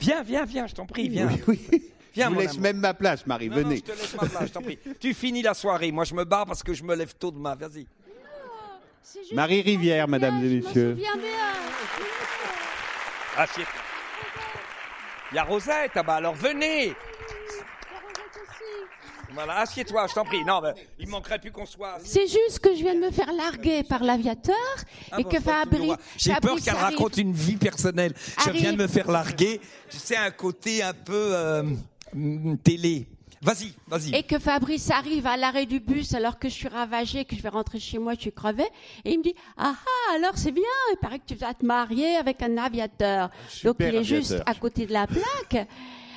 [0.00, 1.82] viens viens viens je t'en prie viens Oui, oui.
[2.14, 2.62] Viens, je vous laisse amour.
[2.62, 3.48] même ma place, Marie.
[3.48, 3.76] Non, non, venez.
[3.76, 4.78] je te laisse ma place, je t'en prie.
[5.00, 7.54] Tu finis la soirée, moi je me barre parce que je me lève tôt demain.
[7.54, 7.86] Vas-y.
[9.32, 10.98] Marie Rivière, mesdames et messieurs.
[13.36, 13.72] Assieds-toi.
[15.30, 16.92] Il y a Rosette, ah bah alors venez.
[19.34, 20.44] Voilà, assieds-toi, je t'en prie.
[20.44, 21.98] Non, mais il manquerait plus qu'on soit.
[22.04, 24.54] C'est juste que je viens de me faire larguer par l'aviateur
[25.10, 25.86] Ah et bon, que je crois tu nous Fabri.
[25.86, 25.98] vois.
[26.16, 28.12] J'ai peur Fabrice qu'elle raconte une vie personnelle.
[28.38, 28.60] Je Arrive.
[28.62, 29.60] viens de me faire larguer.
[29.90, 31.62] Tu sais, un côté un peu euh,
[32.14, 33.06] mm, télé.
[33.44, 34.14] Vas-y, vas-y.
[34.14, 37.42] Et que Fabrice arrive à l'arrêt du bus alors que je suis ravagée, que je
[37.42, 38.68] vais rentrer chez moi, je suis crevée.
[39.04, 41.66] Et il me dit Ah ah, alors c'est bien, il paraît que tu vas te
[41.66, 43.30] marier avec un aviateur.
[43.64, 44.04] Donc il est aviateur.
[44.04, 45.66] juste à côté de la plaque.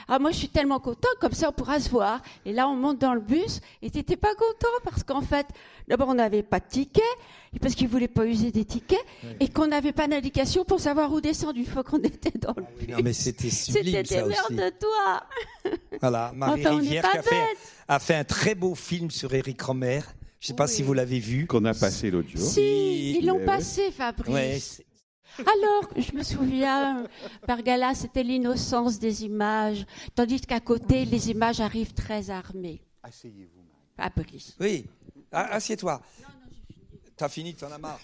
[0.07, 2.21] Ah, moi, je suis tellement content, comme ça, on pourra se voir.
[2.45, 5.47] Et là, on monte dans le bus, et t'étais pas content, parce qu'en fait,
[5.87, 7.01] d'abord, on n'avait pas de ticket,
[7.55, 9.03] et parce qu'ils voulaient pas user des tickets,
[9.39, 12.63] et qu'on n'avait pas d'indication pour savoir où descendre une fois qu'on était dans le
[12.79, 12.95] bus.
[12.95, 15.23] Non, mais c'était sublime, C'était de toi.
[15.99, 17.43] Voilà, Marie Enfin, Rivière qui a fait,
[17.87, 20.01] a fait un très beau film sur Eric Romer.
[20.39, 21.47] Je sais pas si vous l'avez vu.
[21.47, 22.39] Qu'on a passé l'autre jour.
[22.47, 24.31] Si, ils l'ont passé, Fabrice.
[24.31, 24.59] Ouais,
[25.39, 27.05] Alors, je me souviens,
[27.47, 32.81] Bargala, c'était l'innocence des images, tandis qu'à côté, les images arrivent très armées.
[33.03, 33.63] Asseyez-vous.
[33.97, 34.55] À police.
[34.59, 34.85] oui.
[35.31, 36.01] Ah, Assieds-toi.
[37.17, 37.99] T'as fini, t'en as marre.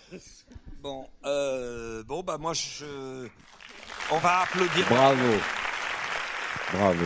[0.81, 3.27] Bon, euh, bon, bah moi je,
[4.11, 4.85] on va applaudir.
[4.89, 5.37] Bravo.
[6.73, 7.05] Bravo.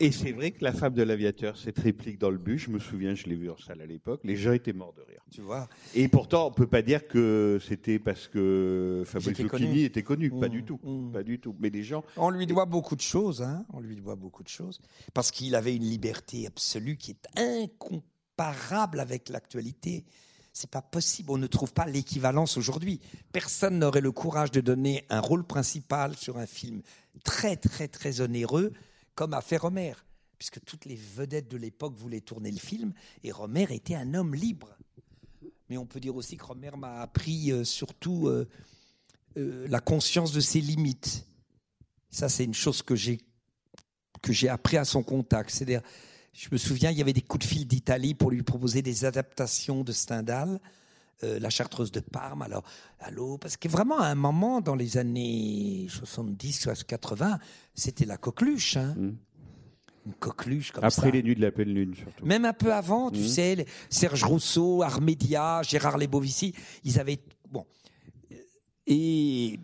[0.00, 2.78] Et c'est vrai que la femme de l'aviateur, cette réplique dans le bus, je me
[2.78, 5.20] souviens, je l'ai vu en salle à l'époque, les gens étaient morts de rire.
[5.30, 5.68] Tu vois.
[5.94, 10.48] Et pourtant, on peut pas dire que c'était parce que Fabrice Lucchini était connu, pas
[10.48, 11.12] Mmh, du tout, mmh.
[11.12, 11.54] pas du tout.
[11.60, 13.66] Mais les gens, On lui doit beaucoup de choses, hein.
[13.72, 14.80] On lui doit beaucoup de choses.
[15.12, 20.06] Parce qu'il avait une liberté absolue qui est incomparable avec l'actualité.
[20.52, 21.30] C'est pas possible.
[21.30, 23.00] On ne trouve pas l'équivalence aujourd'hui.
[23.32, 26.80] Personne n'aurait le courage de donner un rôle principal sur un film
[27.22, 28.72] très, très, très onéreux
[29.20, 29.92] comme a fait Romer.
[30.38, 34.34] Puisque toutes les vedettes de l'époque voulaient tourner le film et Romer était un homme
[34.34, 34.74] libre.
[35.68, 38.48] Mais on peut dire aussi que Romer m'a appris euh, surtout euh,
[39.36, 41.26] euh, la conscience de ses limites.
[42.08, 43.18] Ça, c'est une chose que j'ai
[44.22, 45.50] que j'ai appris à son contact.
[45.50, 45.82] C'est-à-dire,
[46.32, 49.04] je me souviens, il y avait des coups de fil d'Italie pour lui proposer des
[49.04, 50.60] adaptations de Stendhal,
[51.24, 52.42] euh, La Chartreuse de Parme.
[52.42, 52.62] Alors,
[52.98, 57.38] allô, parce que vraiment, à un moment, dans les années 70, 80,
[57.74, 58.76] c'était la coqueluche.
[58.76, 58.94] Hein.
[58.96, 59.16] Mm.
[60.06, 61.10] Une coqueluche comme après ça.
[61.10, 62.24] les nuits de la pleine lune, surtout.
[62.24, 63.28] Même un peu avant, tu Mhm.
[63.28, 66.54] sais, les- Serge Rousseau, Armédia, Gérard Lebovici,
[66.84, 67.66] ils avaient bon
[68.86, 69.60] et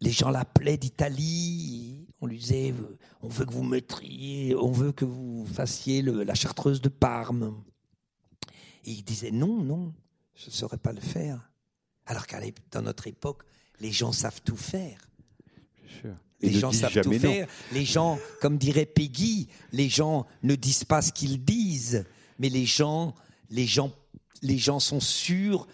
[0.00, 2.06] les gens l'appelaient d'Italie.
[2.22, 6.22] On lui disait, euh, on veut que vous mettriez, on veut que vous fassiez le-
[6.24, 7.62] la chartreuse de Parme.
[8.86, 9.92] Et il disait non, non,
[10.40, 11.50] je ne saurais pas le faire.
[12.06, 13.42] Alors qu'à dans notre époque,
[13.78, 14.98] les gens savent tout faire.
[16.00, 16.16] Sûr.
[16.40, 17.18] Les gens savent tout non.
[17.18, 17.46] faire.
[17.72, 22.06] Les gens, comme dirait Peggy, les gens ne disent pas ce qu'ils disent,
[22.38, 23.14] mais les gens,
[23.50, 23.92] les gens,
[24.40, 25.66] les gens sont sûrs.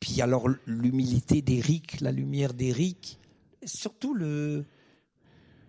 [0.00, 3.18] Puis alors l'humilité d'Éric, la lumière d'Éric,
[3.64, 4.64] surtout le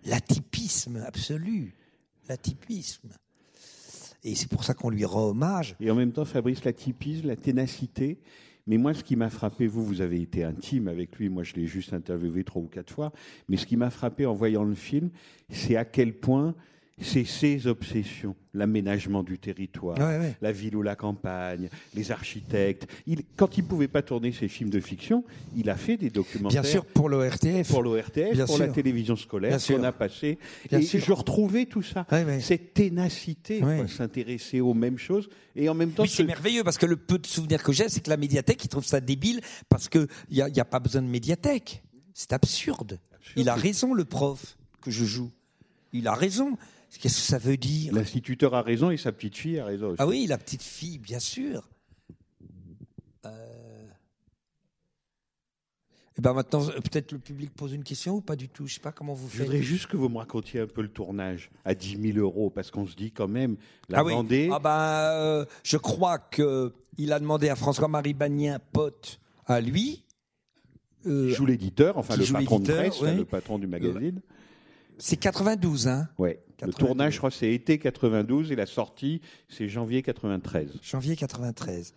[0.04, 1.74] l'atypisme absolu,
[2.28, 3.10] l'atypisme.
[4.24, 5.76] Et c'est pour ça qu'on lui rend hommage.
[5.80, 8.18] Et en même temps, Fabrice la typise, la ténacité.
[8.66, 11.28] Mais moi, ce qui m'a frappé, vous, vous avez été intime avec lui.
[11.28, 13.12] Moi, je l'ai juste interviewé trois ou quatre fois.
[13.48, 15.10] Mais ce qui m'a frappé en voyant le film,
[15.50, 16.54] c'est à quel point
[17.00, 20.36] c'est ses obsessions, l'aménagement du territoire, Ouais, ouais.
[20.40, 22.86] la ville ou la campagne, les architectes.
[23.06, 25.24] Il, quand il pouvait pas tourner ses films de fiction,
[25.56, 26.62] il a fait des documentaires.
[26.62, 27.68] Bien sûr, pour l'ORTF.
[27.68, 29.76] Pour l'ORTF, pour la télévision scolaire Bien sûr.
[29.76, 30.38] qu'on a passé.
[30.70, 31.00] Bien et sûr.
[31.00, 32.06] je retrouvais tout ça.
[32.12, 32.40] Ouais, ouais.
[32.40, 33.78] Cette ténacité, Ouais.
[33.78, 35.28] quoi, s'intéresser aux mêmes choses.
[35.56, 37.72] Et en même temps, Oui, c'est ce- merveilleux parce que le peu de souvenirs que
[37.72, 40.64] j'ai, c'est que la médiathèque, ils trouvent ça débile parce qu'il n'y a, y a
[40.64, 41.82] pas besoin de médiathèque.
[42.12, 43.00] C'est absurde.
[43.34, 45.30] Il a raison, le prof que je joue.
[45.92, 46.56] Il a raison.
[47.00, 49.96] Qu'est-ce que ça veut dire L'instituteur a raison et sa petite fille a raison aussi.
[49.98, 51.68] Ah oui, la petite fille, bien sûr.
[53.26, 53.30] Euh...
[56.16, 58.66] Eh ben maintenant, euh, peut-être le public pose une question ou pas du tout.
[58.68, 59.46] Je sais pas comment vous Je faites.
[59.46, 62.70] voudrais juste que vous me racontiez un peu le tournage à 10 000 euros, parce
[62.70, 63.56] qu'on se dit quand même,
[63.88, 64.48] la ah oui.
[64.52, 70.04] Ah ben, euh, je crois que il a demandé à François-Marie Bagnin, pote à lui.
[71.06, 73.16] euh, joue l'éditeur, enfin le patron de presse, ouais.
[73.16, 74.20] le patron du magazine.
[74.98, 76.40] C'est 92, hein Ouais.
[76.60, 76.74] Le 92.
[76.78, 80.70] tournage, je crois, c'est été 92 et la sortie, c'est janvier 93.
[80.82, 81.94] janvier 93.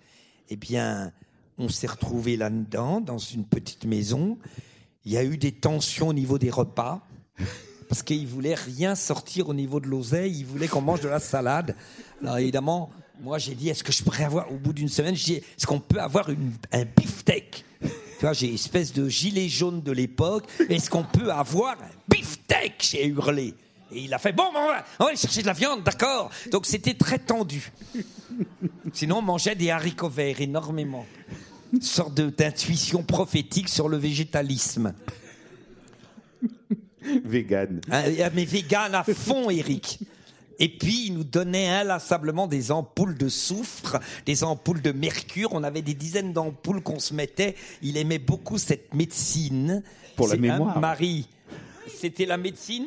[0.50, 1.14] Eh bien,
[1.58, 4.38] on s'est retrouvé là-dedans, dans une petite maison.
[5.06, 7.08] Il y a eu des tensions au niveau des repas,
[7.90, 11.20] parce qu'ils voulaient rien sortir au niveau de l'oseille, ils voulaient qu'on mange de la
[11.20, 11.76] salade.
[12.22, 12.90] Alors évidemment,
[13.22, 15.68] moi j'ai dit, est-ce que je pourrais avoir, au bout d'une semaine, j'ai dit, est-ce
[15.68, 17.64] qu'on peut avoir une, un beefsteak?
[17.82, 21.90] Tu vois, j'ai une espèce de gilet jaune de l'époque, est-ce qu'on peut avoir un
[22.10, 22.37] beefsteak?
[22.80, 23.54] J'ai hurlé.
[23.92, 26.30] Et il a fait, bon, on va, on va aller chercher de la viande, d'accord
[26.52, 27.72] Donc c'était très tendu.
[28.94, 31.06] Sinon, on mangeait des haricots verts énormément.
[31.74, 34.94] Une sorte d'intuition prophétique sur le végétalisme.
[37.24, 37.82] Vegan.
[37.92, 40.00] Hein, mais vegan à fond, Eric.
[40.60, 45.50] Et puis, il nous donnait inlassablement des ampoules de soufre, des ampoules de mercure.
[45.54, 47.56] On avait des dizaines d'ampoules qu'on se mettait.
[47.82, 49.84] Il aimait beaucoup cette médecine.
[50.16, 50.80] Pour la mémoire.
[50.80, 51.28] Marie,
[51.88, 52.86] c'était la médecine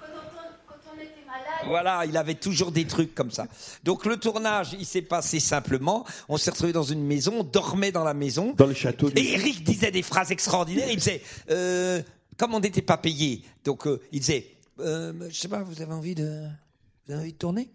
[0.00, 3.46] Quand on, quand on était malade, Voilà, il avait toujours des trucs comme ça.
[3.84, 6.04] Donc le tournage, il s'est passé simplement.
[6.28, 8.52] On s'est retrouvé dans une maison, on dormait dans la maison.
[8.56, 9.10] Dans le château.
[9.10, 10.88] du- Et Eric disait des phrases extraordinaires.
[10.90, 12.02] Il disait, euh,
[12.36, 14.46] comme on n'était pas payé, donc euh, il disait,
[14.80, 16.46] euh, je sais pas, vous avez envie de,
[17.06, 17.68] vous avez envie de tourner?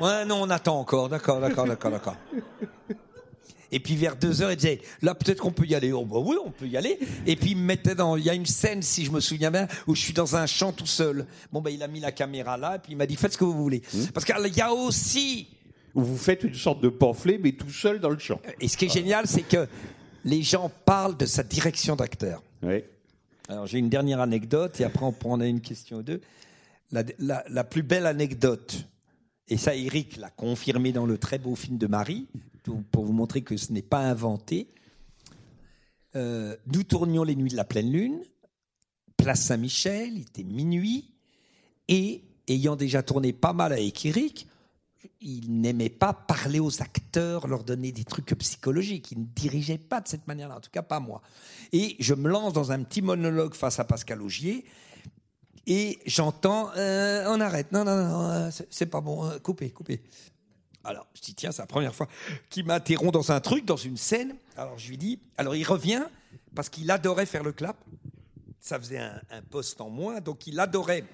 [0.00, 1.08] Ouais, non, on attend encore.
[1.08, 2.16] D'accord, d'accord, d'accord, d'accord.
[3.70, 5.92] Et puis vers deux heures, il disait, là peut-être qu'on peut y aller.
[5.92, 6.98] Oh, bah oui, on peut y aller.
[7.26, 9.50] Et puis il me mettait dans, il y a une scène, si je me souviens
[9.50, 11.26] bien, où je suis dans un champ tout seul.
[11.52, 13.38] Bon ben il a mis la caméra là, et puis il m'a dit faites ce
[13.38, 13.82] que vous voulez.
[14.14, 15.48] Parce qu'il y a aussi
[15.94, 18.40] Où vous faites une sorte de pamphlet, mais tout seul dans le champ.
[18.60, 19.66] Et ce qui est génial, c'est que
[20.24, 22.42] les gens parlent de sa direction d'acteur.
[22.62, 22.88] Ouais.
[23.50, 26.20] Alors j'ai une dernière anecdote et après on prend une question ou deux.
[26.90, 28.86] La, la- la plus belle anecdote,
[29.48, 32.26] et ça Eric l'a confirmé dans le très beau film de Marie,
[32.90, 34.68] pour vous montrer que ce n'est pas inventé.
[36.16, 38.20] Euh, nous tournions les nuits de la pleine lune,
[39.16, 41.12] place Saint-Michel, il était minuit,
[41.88, 44.46] et ayant déjà tourné pas mal avec Eric,
[45.20, 49.12] il n'aimait pas parler aux acteurs, leur donner des trucs psychologiques.
[49.12, 51.22] Il ne dirigeait pas de cette manière-là, en tout cas pas moi.
[51.72, 54.64] Et je me lance dans un petit monologue face à Pascal Augier,
[55.66, 60.00] et j'entends euh, on arrête, non, non, non, euh, c'est- pas bon, coupez, coupez.
[60.88, 62.08] Alors, je dis, tiens, c'est la première fois
[62.48, 64.34] qu'il m'interrompt dans un truc, dans une scène.
[64.56, 66.02] Alors, je lui dis, alors il revient,
[66.54, 67.76] parce qu'il adorait faire le clap.
[68.58, 69.20] Ça faisait un,
[69.50, 71.04] poste en moins, donc il adorait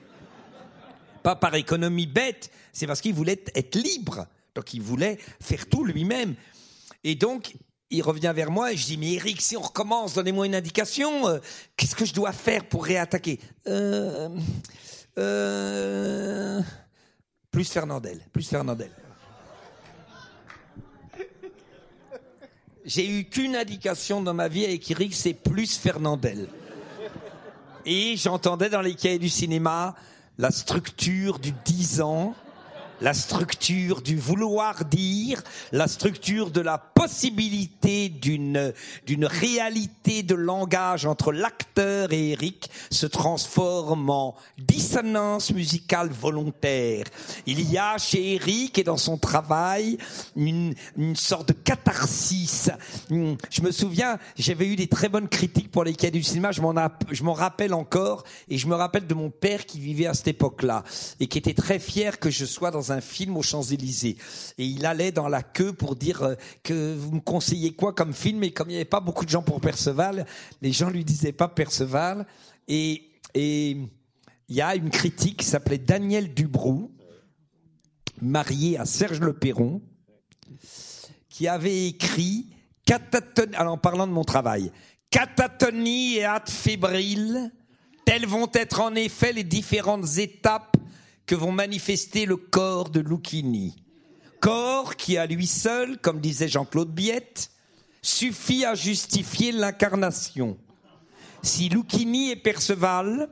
[1.24, 4.26] pas par économie bête, c'est parce qu'il voulait être- être libre.
[4.54, 6.36] Donc il voulait faire tout lui-même.
[7.02, 7.54] Et donc,
[7.90, 11.26] il revient vers moi et je dis, mais Eric, si on recommence, donnez-moi une indication.
[11.28, 11.38] euh,
[11.76, 13.40] Qu'est-ce que je dois faire pour réattaquer?
[13.66, 14.28] Euh,
[15.18, 16.60] euh,
[17.50, 18.90] Plus Fernandel, plus Fernandel.
[22.84, 26.48] J'ai eu qu'une indication dans ma vie avec Eric, c'est plus Fernandel.
[27.86, 29.94] Et j'entendais dans les cahiers du cinéma
[30.36, 32.34] la structure du 10 ans,
[33.04, 38.72] la structure du vouloir dire, la structure de la possibilité d'une
[39.06, 47.04] d'une réalité de langage entre l'acteur et Eric se transforme en dissonance musicale volontaire.
[47.44, 49.98] Il y a chez Eric et dans son travail
[50.34, 52.70] une, une sorte de catharsis.
[53.10, 56.60] Hum, Je me souviens, j'avais eu des très bonnes critiques pour les du cinéma, je
[56.60, 56.74] m'en
[57.10, 60.28] je m'en rappelle encore, et je me rappelle de mon père qui vivait à cette
[60.28, 60.84] époque-là,
[61.18, 64.16] et qui était très fier que je sois dans un film aux Champs-Élysées.
[64.58, 68.12] Et il allait dans la queue pour dire euh, que vous me conseillez quoi comme
[68.12, 70.26] film, et comme il n'y avait pas beaucoup de gens pour Perceval,
[70.62, 72.26] les gens lui disaient pas Perceval,
[72.68, 73.76] et, et
[74.48, 76.90] il y a une critique qui s'appelait Daniel Dubroux,
[78.20, 79.82] marié à Serge Le Perron,
[81.28, 82.46] qui avait écrit
[82.86, 84.70] catatonie, alors en parlant de mon travail,
[85.10, 87.50] catatonie et hâte fébrile,
[88.04, 90.76] telles vont être en effet les différentes étapes
[91.26, 93.76] que vont manifester le corps de Lucchini.
[94.40, 97.50] Corps qui à lui seul, comme disait Jean-Claude Biette,
[98.02, 100.58] suffit à justifier l'incarnation.
[101.42, 103.30] Si Lucchini est Perceval,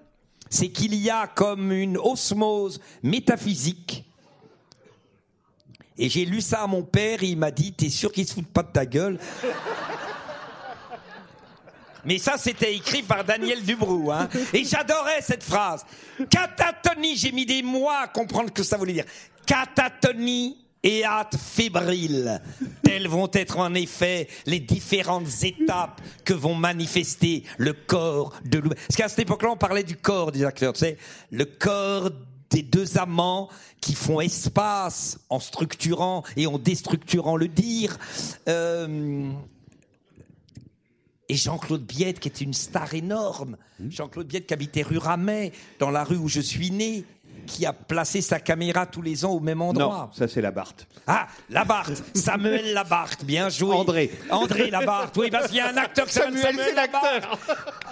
[0.49, 4.07] c'est qu'il y a comme une osmose métaphysique
[5.99, 8.35] et j'ai lu ça à mon père et il m'a dit T'es sûr qu'il se
[8.35, 9.19] fout pas de ta gueule?
[12.05, 14.11] Mais ça, c'était écrit par Daniel Dubroux.
[14.11, 14.29] Hein.
[14.53, 15.85] Et j'adorais cette phrase.
[16.31, 19.05] Catatonie, j'ai mis des mois à comprendre ce que ça voulait dire.
[19.47, 22.41] Catatonie et hâte fébrile.
[22.83, 28.71] Telles vont être en effet les différentes étapes que vont manifester le corps de Lou.
[28.71, 30.73] Parce qu'à cette époque-là, on parlait du corps des acteurs.
[30.73, 30.85] Tu
[31.31, 32.11] le corps
[32.51, 33.49] des deux amants
[33.81, 37.99] qui font espace en structurant et en déstructurant le dire.
[38.49, 39.31] Euh,
[41.33, 43.57] et Jean-Claude Biette, qui était une star énorme.
[43.89, 47.05] Jean-Claude Biette, qui habitait rue Ramet, dans la rue où je suis né,
[47.47, 50.11] qui a placé sa caméra tous les ans au même endroit.
[50.13, 50.87] Non, ça c'est la Barthe.
[51.07, 53.75] Ah, Labarthe, Samuel Labarthe, bien joué.
[53.75, 54.11] André.
[54.31, 56.75] André Labarthe, oui, parce qu'il y a un acteur qui s'appelle Samuel, Samuel.
[56.77, 57.29] Labarthe.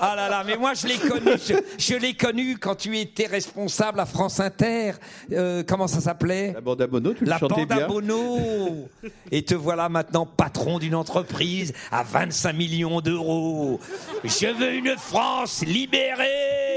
[0.01, 3.27] Ah là là, mais moi je l'ai connu, je, je l'ai connu quand tu étais
[3.27, 4.93] responsable à France Inter.
[5.33, 6.53] Euh, comment ça s'appelait?
[6.53, 7.89] La bande à Bono, tu le la chantais bande à bien.
[7.89, 8.89] Bono.
[9.33, 13.81] Et te voilà maintenant patron d'une entreprise à 25 millions d'euros.
[14.25, 16.70] Je veux une France libérée.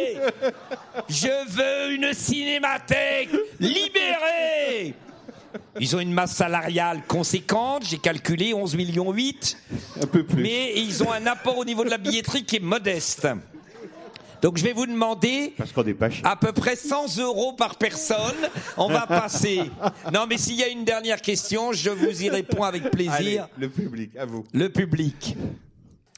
[1.10, 4.94] Je veux une cinémathèque libérée.
[5.80, 9.58] Ils ont une masse salariale conséquente, j'ai calculé 11 millions 8,
[10.02, 10.42] Un peu plus.
[10.42, 13.28] mais ils ont un apport au niveau de la billetterie qui est modeste.
[14.42, 15.84] Donc je vais vous demander Parce pas
[16.24, 18.36] à peu près 100 euros par personne.
[18.78, 19.62] On va passer.
[20.12, 23.48] Non, mais s'il y a une dernière question, je vous y réponds avec Allez, plaisir.
[23.58, 24.44] le public, à vous.
[24.54, 25.38] Le public.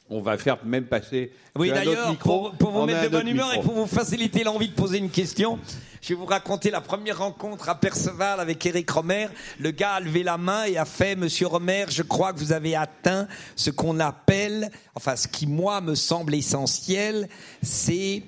[0.08, 1.32] On va faire même passer.
[1.56, 4.74] Oui, d'ailleurs, pour, pour vous mettre de bonne humeur et pour vous faciliter l'envie de
[4.74, 5.58] poser une question,
[6.00, 9.26] je vais vous raconter la première rencontre à Perceval avec Eric Romer.
[9.58, 12.52] Le gars a levé la main et a fait, Monsieur Romer, je crois que vous
[12.52, 13.26] avez atteint
[13.56, 17.28] ce qu'on appelle, enfin, ce qui moi me semble essentiel,
[17.62, 18.22] c'est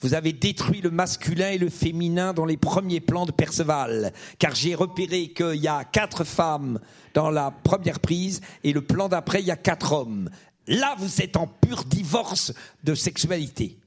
[0.00, 4.12] vous avez détruit le masculin et le féminin dans les premiers plans de Perceval.
[4.38, 6.78] Car j'ai repéré qu'il y a quatre femmes
[7.14, 10.30] dans la première prise et le plan d'après, il y a quatre hommes.
[10.68, 12.52] Là, vous êtes en pur divorce
[12.82, 13.78] de sexualité.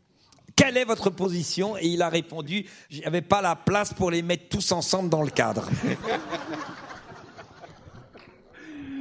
[0.55, 1.77] Quelle est votre position?
[1.77, 5.29] Et il a répondu, j'avais pas la place pour les mettre tous ensemble dans le
[5.29, 5.69] cadre.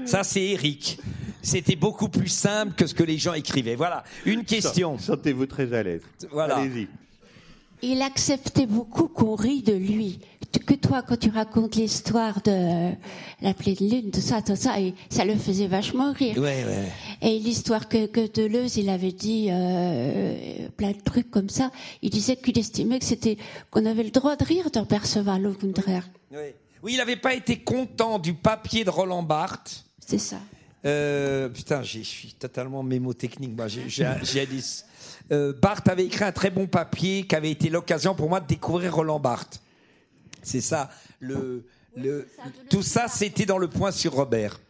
[0.07, 0.99] Ça, c'est Eric.
[1.43, 3.75] C'était beaucoup plus simple que ce que les gens écrivaient.
[3.75, 4.05] Voilà.
[4.25, 4.99] Une question.
[4.99, 6.03] Sentez-vous très à l'aise.
[6.31, 6.57] Voilà.
[6.57, 6.89] Allez-y.
[7.83, 10.21] Il acceptait beaucoup qu'on rit de lui.
[10.67, 12.91] Que toi, quand tu racontes l'histoire de
[13.43, 16.37] la pleine lune, tout ça, tout ça, et ça le faisait vachement rire.
[16.39, 16.89] Ouais, ouais.
[17.23, 21.71] Et l'histoire que, que Deleuze, il avait dit euh, plein de trucs comme ça.
[22.03, 23.37] Il disait qu'il estimait que c'était
[23.71, 26.09] qu'on avait le droit de rire dans Perceval, au contraire.
[26.33, 26.39] Oui.
[26.83, 29.85] Oui, il n'avait pas été content du papier de Roland Barthes.
[30.07, 30.37] C'est ça.
[30.85, 33.55] Euh, putain, je suis totalement mémotechnique.
[33.57, 34.83] Moi, un- j'ai dit-
[35.31, 38.47] Euh, Barthes avait écrit un très bon papier qui avait été l'occasion pour moi de
[38.47, 39.61] découvrir Roland Barthes.
[40.43, 40.91] C'est ça.
[41.21, 41.65] Le,
[41.97, 42.29] le,
[42.71, 44.61] tout ça, c'était dans le point sur Robert,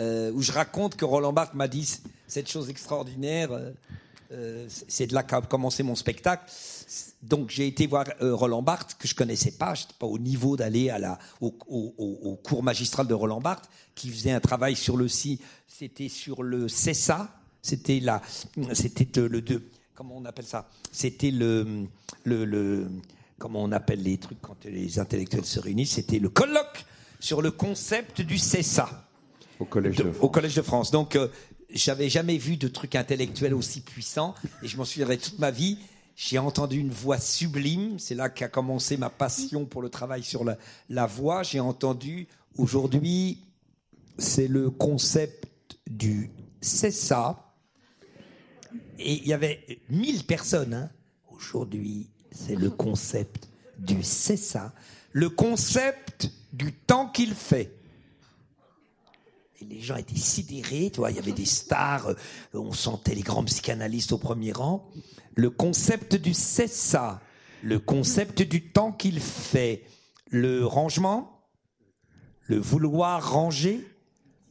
[0.00, 1.88] euh, où je raconte que Roland Barthes m'a dit
[2.26, 3.52] cette chose extraordinaire.
[3.52, 3.70] euh,
[4.32, 6.50] euh, c'est de là qu'a commencé mon spectacle.
[7.22, 10.56] Donc j'ai été voir euh, Roland Barthes que je connaissais pas, j'étais pas au niveau
[10.56, 14.40] d'aller à la au, au- au- au cours magistral de Roland Barthes qui faisait un
[14.40, 17.28] travail sur le si c'était sur le CESA,
[17.60, 18.22] c'était la
[18.72, 19.62] c'était le deux
[19.94, 20.66] comment on appelle ça?
[20.90, 21.84] C'était le,
[22.24, 22.88] le le
[23.42, 26.84] comment on appelle les trucs quand les intellectuels se réunissent, c'était le colloque
[27.18, 29.08] sur le concept du CESA
[29.58, 30.92] Au collège de, de- au Collège de France.
[30.92, 31.26] Donc, euh,
[31.68, 35.78] j'avais jamais vu de truc intellectuel aussi puissant et je m'en souviendrai toute ma vie.
[36.14, 37.98] J'ai entendu une voix sublime.
[37.98, 40.56] C'est là qu'a commencé ma passion pour le travail sur la,
[40.88, 41.42] la voix.
[41.42, 42.28] J'ai entendu
[42.58, 43.40] aujourd'hui,
[44.18, 45.48] c'est le concept
[45.90, 46.30] du
[46.60, 47.52] CESA.
[49.00, 50.74] Et il y avait 1000 personnes.
[50.74, 50.90] hein.
[51.28, 54.72] Aujourd'hui, c'est le concept du CESA.
[55.12, 57.74] Le concept du temps qu'il fait.
[59.60, 62.14] Les gens étaient sidérés, tu vois, il y avait des stars, euh,
[62.52, 64.88] on sentait les grands psychanalystes au premier rang.
[65.36, 67.20] Le concept du c'est ça,
[67.62, 69.84] le concept du temps qu'il fait,
[70.30, 71.46] le rangement,
[72.48, 73.86] le vouloir ranger,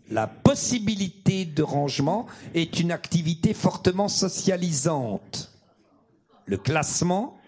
[0.10, 5.52] la possibilité de rangement est une activité fortement socialisante.
[6.46, 7.41] Le classement,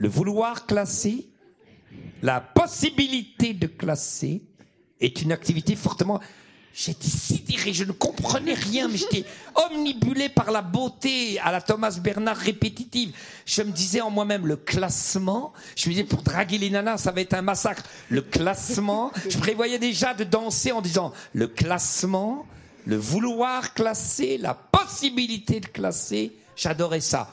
[0.00, 1.28] le vouloir classer,
[2.22, 4.40] la possibilité de classer
[4.98, 6.20] est une activité fortement.
[6.72, 11.98] J'étais sidéré, je ne comprenais rien, mais j'étais omnibulé par la beauté à la Thomas
[12.02, 13.12] Bernard répétitive.
[13.44, 17.12] Je me disais en moi-même, le classement, je me disais, pour draguer les nanas, ça
[17.12, 17.82] va être un massacre.
[18.08, 22.46] Le classement, je prévoyais déjà de danser en disant, le classement,
[22.86, 27.30] le vouloir classer, la possibilité de classer, j'adorais ça.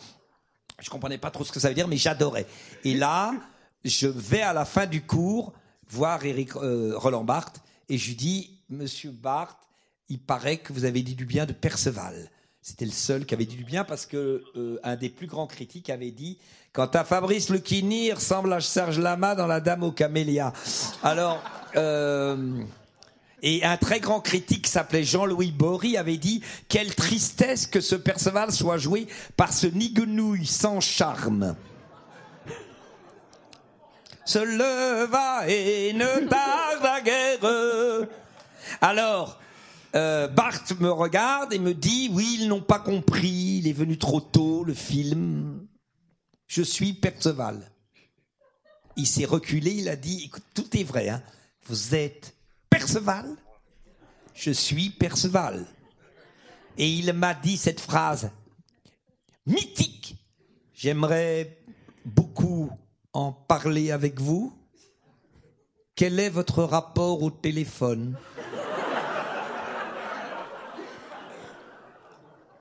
[0.80, 2.45] Je comprenais pas trop ce que ça veut dire, mais j'adorais.
[2.84, 3.34] Et là,
[3.84, 5.53] je vais à la fin du cours
[5.89, 9.57] voir Eric euh, Roland Barthes et je lui dis, Monsieur Barthes,
[10.09, 12.30] il paraît que vous avez dit du bien de Perceval.
[12.61, 15.47] C'était le seul qui avait dit du bien parce que euh, un des plus grands
[15.47, 16.38] critiques avait dit
[16.73, 20.53] quant à Fabrice Lucchini, il ressemble à Serge Lama dans La Dame aux Camélias.
[21.01, 21.41] Alors.
[21.75, 22.63] Euh,
[23.43, 27.95] et un très grand critique qui s'appelait Jean-Louis Bory avait dit Quelle tristesse que ce
[27.95, 31.55] Perceval soit joué par ce nigenouille sans charme.
[34.25, 38.07] Se leva et ne tarda guère.
[38.81, 39.39] Alors,
[39.95, 43.99] euh, Barthes me regarde et me dit Oui, ils n'ont pas compris, il est venu
[43.99, 45.67] trop tôt, le film.
[46.47, 47.71] Je suis Perceval.
[48.95, 51.21] Il s'est reculé, il a dit Écoute, tout est vrai, hein.
[51.67, 52.36] Vous êtes
[52.78, 53.36] Perceval
[54.36, 55.65] Je suis Perceval.
[56.78, 58.30] Et il m'a dit cette phrase
[59.47, 60.15] mythique.
[60.75, 61.57] J'aimerais
[62.05, 62.69] beaucoup
[63.13, 64.53] en parler avec vous.
[65.95, 68.15] Quel est votre rapport au téléphone?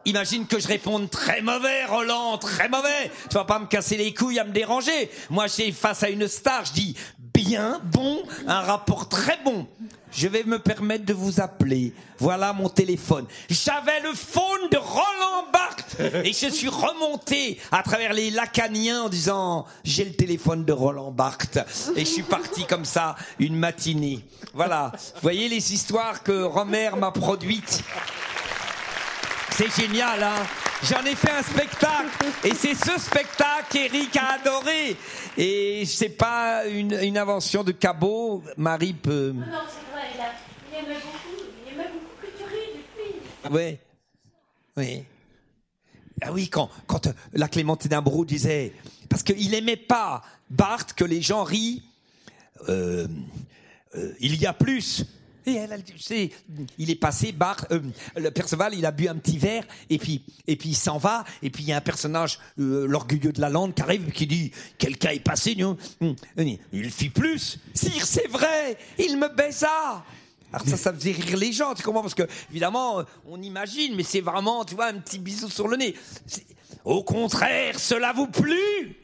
[0.06, 3.10] Imagine que je réponde très mauvais, Roland, très mauvais.
[3.28, 5.10] Tu vas pas me casser les couilles à me déranger.
[5.30, 6.96] Moi, j'ai face à une star, je dis
[7.36, 9.66] bien, bon, un rapport très bon.
[10.10, 11.92] je vais me permettre de vous appeler.
[12.18, 13.26] Voilà mon téléphone.
[13.50, 19.08] J'avais le phone de Roland Barthes et je suis remonté à travers les lacaniens en
[19.10, 21.58] disant j'ai le téléphone de Roland Barthes
[21.94, 24.24] et je suis parti comme ça une matinée.
[24.54, 24.92] Voilà.
[25.20, 27.82] Voyez les histoires que Romer m'a produites.
[29.56, 30.44] C'est génial, hein
[30.82, 34.94] J'en ai fait un spectacle et c'est ce spectacle qu'Eric a adoré.
[35.38, 38.42] Et c'est pas une, une invention de Cabot.
[38.58, 39.32] Marie peut.
[39.34, 40.34] Non, non, c'est vrai, il, a-
[40.70, 43.20] il aimait beaucoup, il aimait beaucoup que tu ris depuis.
[43.50, 43.78] Oui.
[44.76, 45.04] Oui.
[46.22, 48.74] Ah oui, quand, quand euh, la Clémentine Brou disait.
[49.08, 51.82] Parce qu'il aimait pas Barthes que les gens rient.
[52.68, 53.06] euh,
[53.94, 55.06] euh, il y a plus.
[55.46, 55.80] Et elle,
[56.76, 57.80] il est passé, Barthes, euh,
[58.16, 61.24] le Perceval, il a bu un petit verre, et puis, et puis il s'en va,
[61.40, 64.26] et puis il y a un personnage, euh, l'orgueilleux de la lande, qui arrive, qui
[64.26, 66.16] dit, quelqu'un est passé, non Hum,
[66.72, 67.60] il fit plus.
[67.74, 70.04] Sire, c'est vrai, il me baisa.
[70.52, 73.94] Alors ça, ça faisait rire les gens, tu comprends Parce que, évidemment, euh, on imagine,
[73.94, 75.94] mais c'est vraiment, tu vois, un petit bisou sur le nez.
[76.84, 78.96] Au contraire, cela vous plut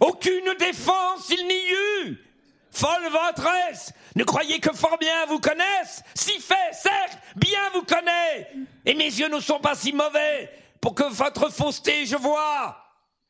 [0.00, 2.31] Aucune défense il n'y eut
[2.72, 8.50] Folle ventresse Ne croyez que fort bien vous connaissent Si fait, certes, bien vous connaît
[8.86, 10.50] Et mes yeux ne sont pas si mauvais
[10.80, 12.78] pour que votre fausseté je vois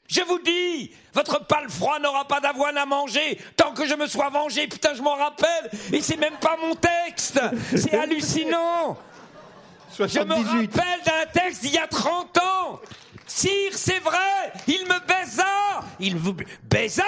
[0.09, 4.07] je vous dis, votre pâle froid n'aura pas d'avoine à manger tant que je me
[4.07, 4.67] sois vengé.
[4.67, 5.71] Putain, je m'en rappelle.
[5.91, 7.41] Et c'est même pas mon texte.
[7.75, 8.99] C'est hallucinant.
[9.97, 10.75] Je me 78.
[10.75, 12.81] rappelle d'un texte d'il y a 30 ans.
[13.35, 15.47] Sire, c'est vrai, il me baisa.
[15.99, 17.07] Il vous baisa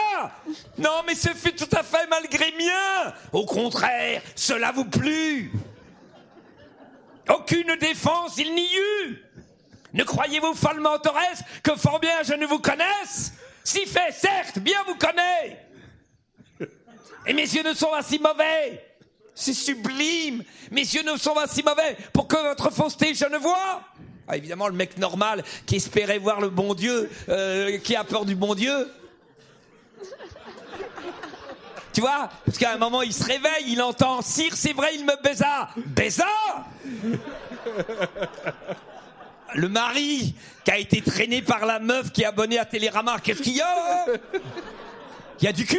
[0.79, 3.13] Non, mais ce fut tout à fait malgré mien.
[3.31, 5.53] Au contraire, cela vous plut.
[7.29, 9.23] Aucune défense il n'y eut.
[9.93, 13.35] Ne croyez-vous follement, Torres, que fort bien je ne vous connaisse?
[13.63, 15.63] Si fait, certes, bien vous connais.
[17.27, 18.83] Et mes yeux ne sont pas si mauvais.
[19.35, 20.43] C'est sublime.
[20.71, 23.83] Mes yeux ne sont pas si mauvais pour que votre fausseté je ne vois.
[24.27, 28.25] Ah, évidemment, le mec normal qui espérait voir le bon Dieu, euh, qui a peur
[28.25, 28.89] du bon Dieu.
[31.93, 35.05] Tu vois Parce qu'à un moment, il se réveille, il entend Sire, c'est vrai, il
[35.05, 35.69] me baisa.
[35.77, 36.27] Baisa
[39.55, 43.19] Le mari qui a été traîné par la meuf qui est abonnée à Télérama.
[43.23, 44.07] Qu'est-ce qu'il y a?
[45.41, 45.79] Il y a du cul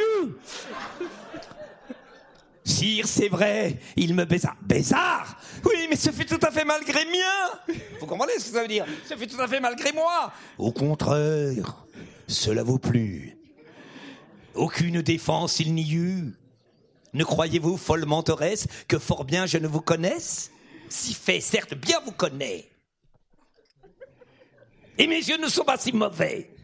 [2.63, 4.55] Sire, c'est vrai, il me baisa.
[4.61, 5.37] Baisard?
[5.63, 7.59] Oui, mais ce fut tout à fait malgré mien
[8.06, 8.86] Vous comprenez ce que ça veut dire?
[9.10, 11.88] Ce fut tout à fait malgré moi Au contraire,
[12.28, 13.36] cela vaut plus.
[14.53, 16.36] Aucune défense il n'y eut.
[17.14, 20.51] Ne croyez-vous, folle mentoresse, que fort bien je ne vous connaisse?
[20.88, 22.70] Si fait, certes, bien vous connais.
[24.99, 26.55] Et mes yeux ne sont pas si mauvais.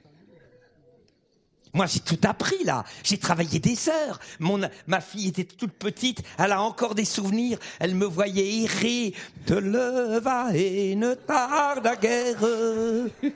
[1.74, 2.84] Moi, j'ai tout appris là.
[3.04, 4.20] J'ai travaillé des heures.
[4.40, 6.22] Mon, ma fille était toute petite.
[6.38, 7.58] Elle a encore des souvenirs.
[7.80, 9.14] Elle me voyait errer.
[9.46, 12.40] Te leva et ne tarde à guère.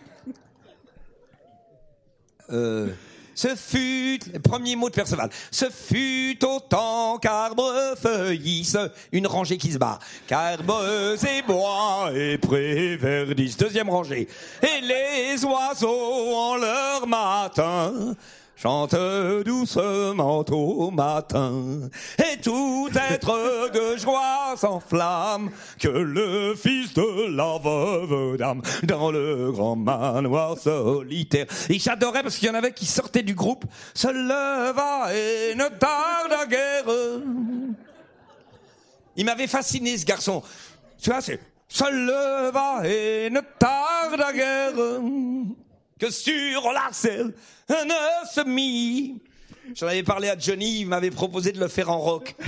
[2.51, 2.93] Euh,
[3.36, 8.77] ce fut, premier mot de Perceval, ce fut autant qu'arbres feuillissent,
[9.11, 14.27] une rangée qui se bat, qu'arbres et bois et prés verdissent, deuxième rangée,
[14.63, 18.15] et les oiseaux en leur matin
[18.56, 18.95] chantent
[19.43, 28.38] doucement au matin, et tout être de joie s'enflamme, que le fils de la veuve
[28.38, 31.45] dame, dans le grand manoir solitaire.
[31.70, 35.68] Et j'adorais parce qu'il y en avait qui sortaient du groupe, se leva et ne
[35.78, 36.86] tarda guère.
[39.18, 40.43] Il m'avait fasciné ce garçon.
[41.01, 44.74] Tu vois, c'est se leva et ne tarda guère
[45.99, 47.34] que sur la selle
[47.68, 49.22] se mit.
[49.74, 52.36] J'en avais parlé à Johnny, il m'avait proposé de le faire en rock.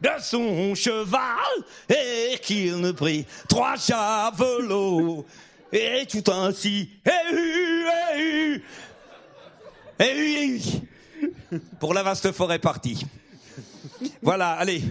[0.00, 1.20] De son cheval
[1.90, 5.26] et qu'il ne prit trois javelots
[5.70, 6.88] et tout ainsi.
[7.04, 7.84] Et hu,
[8.16, 8.64] et hu,
[9.98, 11.58] et hu.
[11.78, 13.04] Pour la vaste forêt partie.
[14.22, 14.82] Voilà, allez.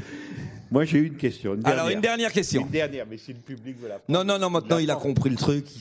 [0.70, 1.56] Moi, j'ai une question.
[1.56, 2.62] Une Alors, une dernière question.
[2.62, 4.20] Une dernière, mais si le public veut la prendre.
[4.20, 5.66] Non, non, non, maintenant il a compris le truc.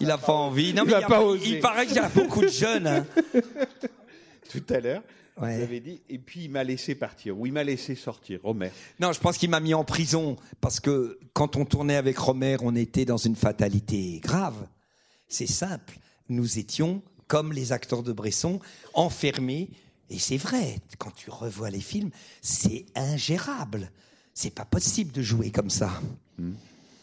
[0.00, 0.72] Il a pas, envie.
[0.74, 1.48] Non, Il mais va il, y a- pas oser.
[1.48, 2.86] il paraît qu'il y a beaucoup de jeunes.
[2.86, 3.06] hein.
[4.50, 5.02] Tout à l'heure,
[5.40, 5.56] Ouais.
[5.56, 8.70] vous avez dit, et puis il m'a laissé partir, ou il m'a laissé sortir, Romer.
[8.98, 12.56] Non, je pense qu'il m'a mis en prison parce que quand on tournait avec Romer,
[12.60, 14.66] on était dans une fatalité grave.
[15.28, 15.98] C'est simple.
[16.28, 18.60] Nous étions, comme les acteurs de Bresson,
[18.92, 19.70] enfermés.
[20.10, 22.10] Et c'est vrai, quand tu revois les films,
[22.42, 23.90] c'est ingérable.
[24.34, 25.90] C'est pas possible de jouer comme ça.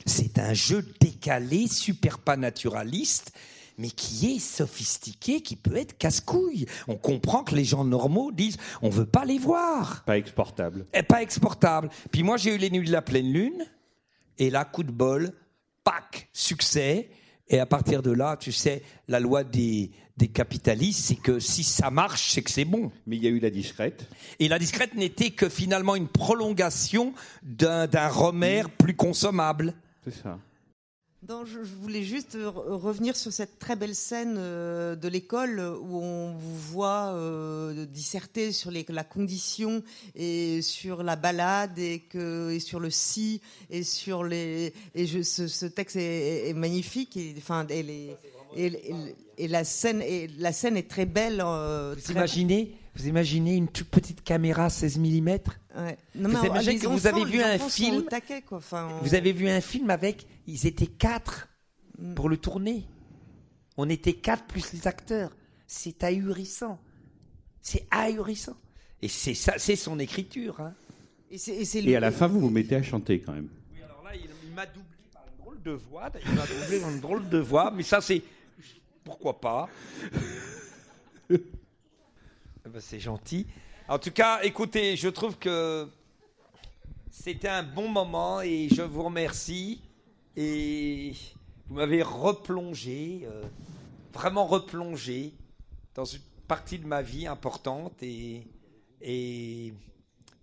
[0.08, 3.34] C'est un jeu décalé, super pas naturaliste,
[3.78, 6.66] mais qui est sophistiqué, qui peut être casse-couille.
[6.88, 10.06] On comprend que les gens normaux disent on veut pas les voir.
[10.06, 10.86] Pas exportable.
[10.94, 11.90] Et pas exportable.
[12.10, 13.66] Puis moi, j'ai eu les nuits de la pleine lune,
[14.38, 15.34] et là, coup de bol,
[15.84, 17.10] pack, succès.
[17.50, 21.64] Et à partir de là, tu sais, la loi des, des capitalistes, c'est que si
[21.64, 22.92] ça marche, c'est que c'est bon.
[23.06, 24.08] Mais il y a eu la discrète.
[24.40, 29.74] Et la discrète n'était que finalement une prolongation d'un d'un Romer plus consommable.
[30.10, 30.40] C'est ça.
[31.28, 35.60] Non, je, je voulais juste re- revenir sur cette très belle scène euh, de l'école
[35.60, 39.82] où on vous voit euh, disserter sur les, la condition
[40.16, 43.42] et sur la balade et, que, et sur le si
[43.72, 48.16] et sur les et je, ce, ce texte est, est magnifique et enfin elle est-
[48.56, 51.42] et, et- et la scène et la scène est très belle.
[51.44, 55.28] euh, Vous très- imaginez, vous imaginez une toute petite caméra 16 mm
[55.78, 55.98] Ouais.
[56.16, 58.58] Non, Vous mais, imaginez que vous avez vu un film au taquet, quoi.
[58.58, 61.48] Enfin, on- Vous avez vu un film avec, ils étaient quatre
[62.16, 62.84] pour le tourner.
[63.78, 65.32] On était quatre plus les acteurs.
[65.68, 66.80] C'est ahurissant.
[67.62, 68.56] C'est ahurissant.
[69.02, 70.60] Et c'est ça, c'est son écriture.
[70.60, 70.74] Hein.
[71.30, 73.34] Et, c'est- et c'est Et le- à la fin, vous vous mettez à chanter quand
[73.34, 73.50] même.
[73.74, 76.10] Oui, alors là, il, il m'a doublé par une drôle de voix.
[76.26, 78.24] Il m'a doublé dans une drôle de voix, mais ça, c'est.
[79.04, 79.70] Pourquoi pas
[82.70, 83.48] ben, C'est gentil.
[83.88, 85.88] En tout cas, écoutez, je trouve que
[87.10, 89.82] c'était un bon moment et je vous remercie.
[90.36, 91.14] Et
[91.68, 93.44] vous m'avez replongé, euh,
[94.14, 95.34] vraiment replongé
[95.96, 98.48] dans une partie de ma vie importante et,
[99.02, 99.74] et,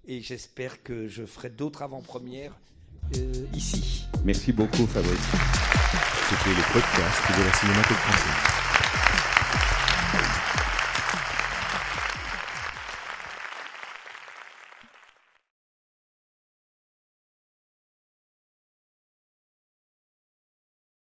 [0.06, 2.58] et j'espère que je ferai d'autres avant-premières
[3.16, 4.06] euh, ici.
[4.24, 5.20] Merci beaucoup, Fabrice.
[6.28, 8.63] C'était le podcast de la Cinémathèque française.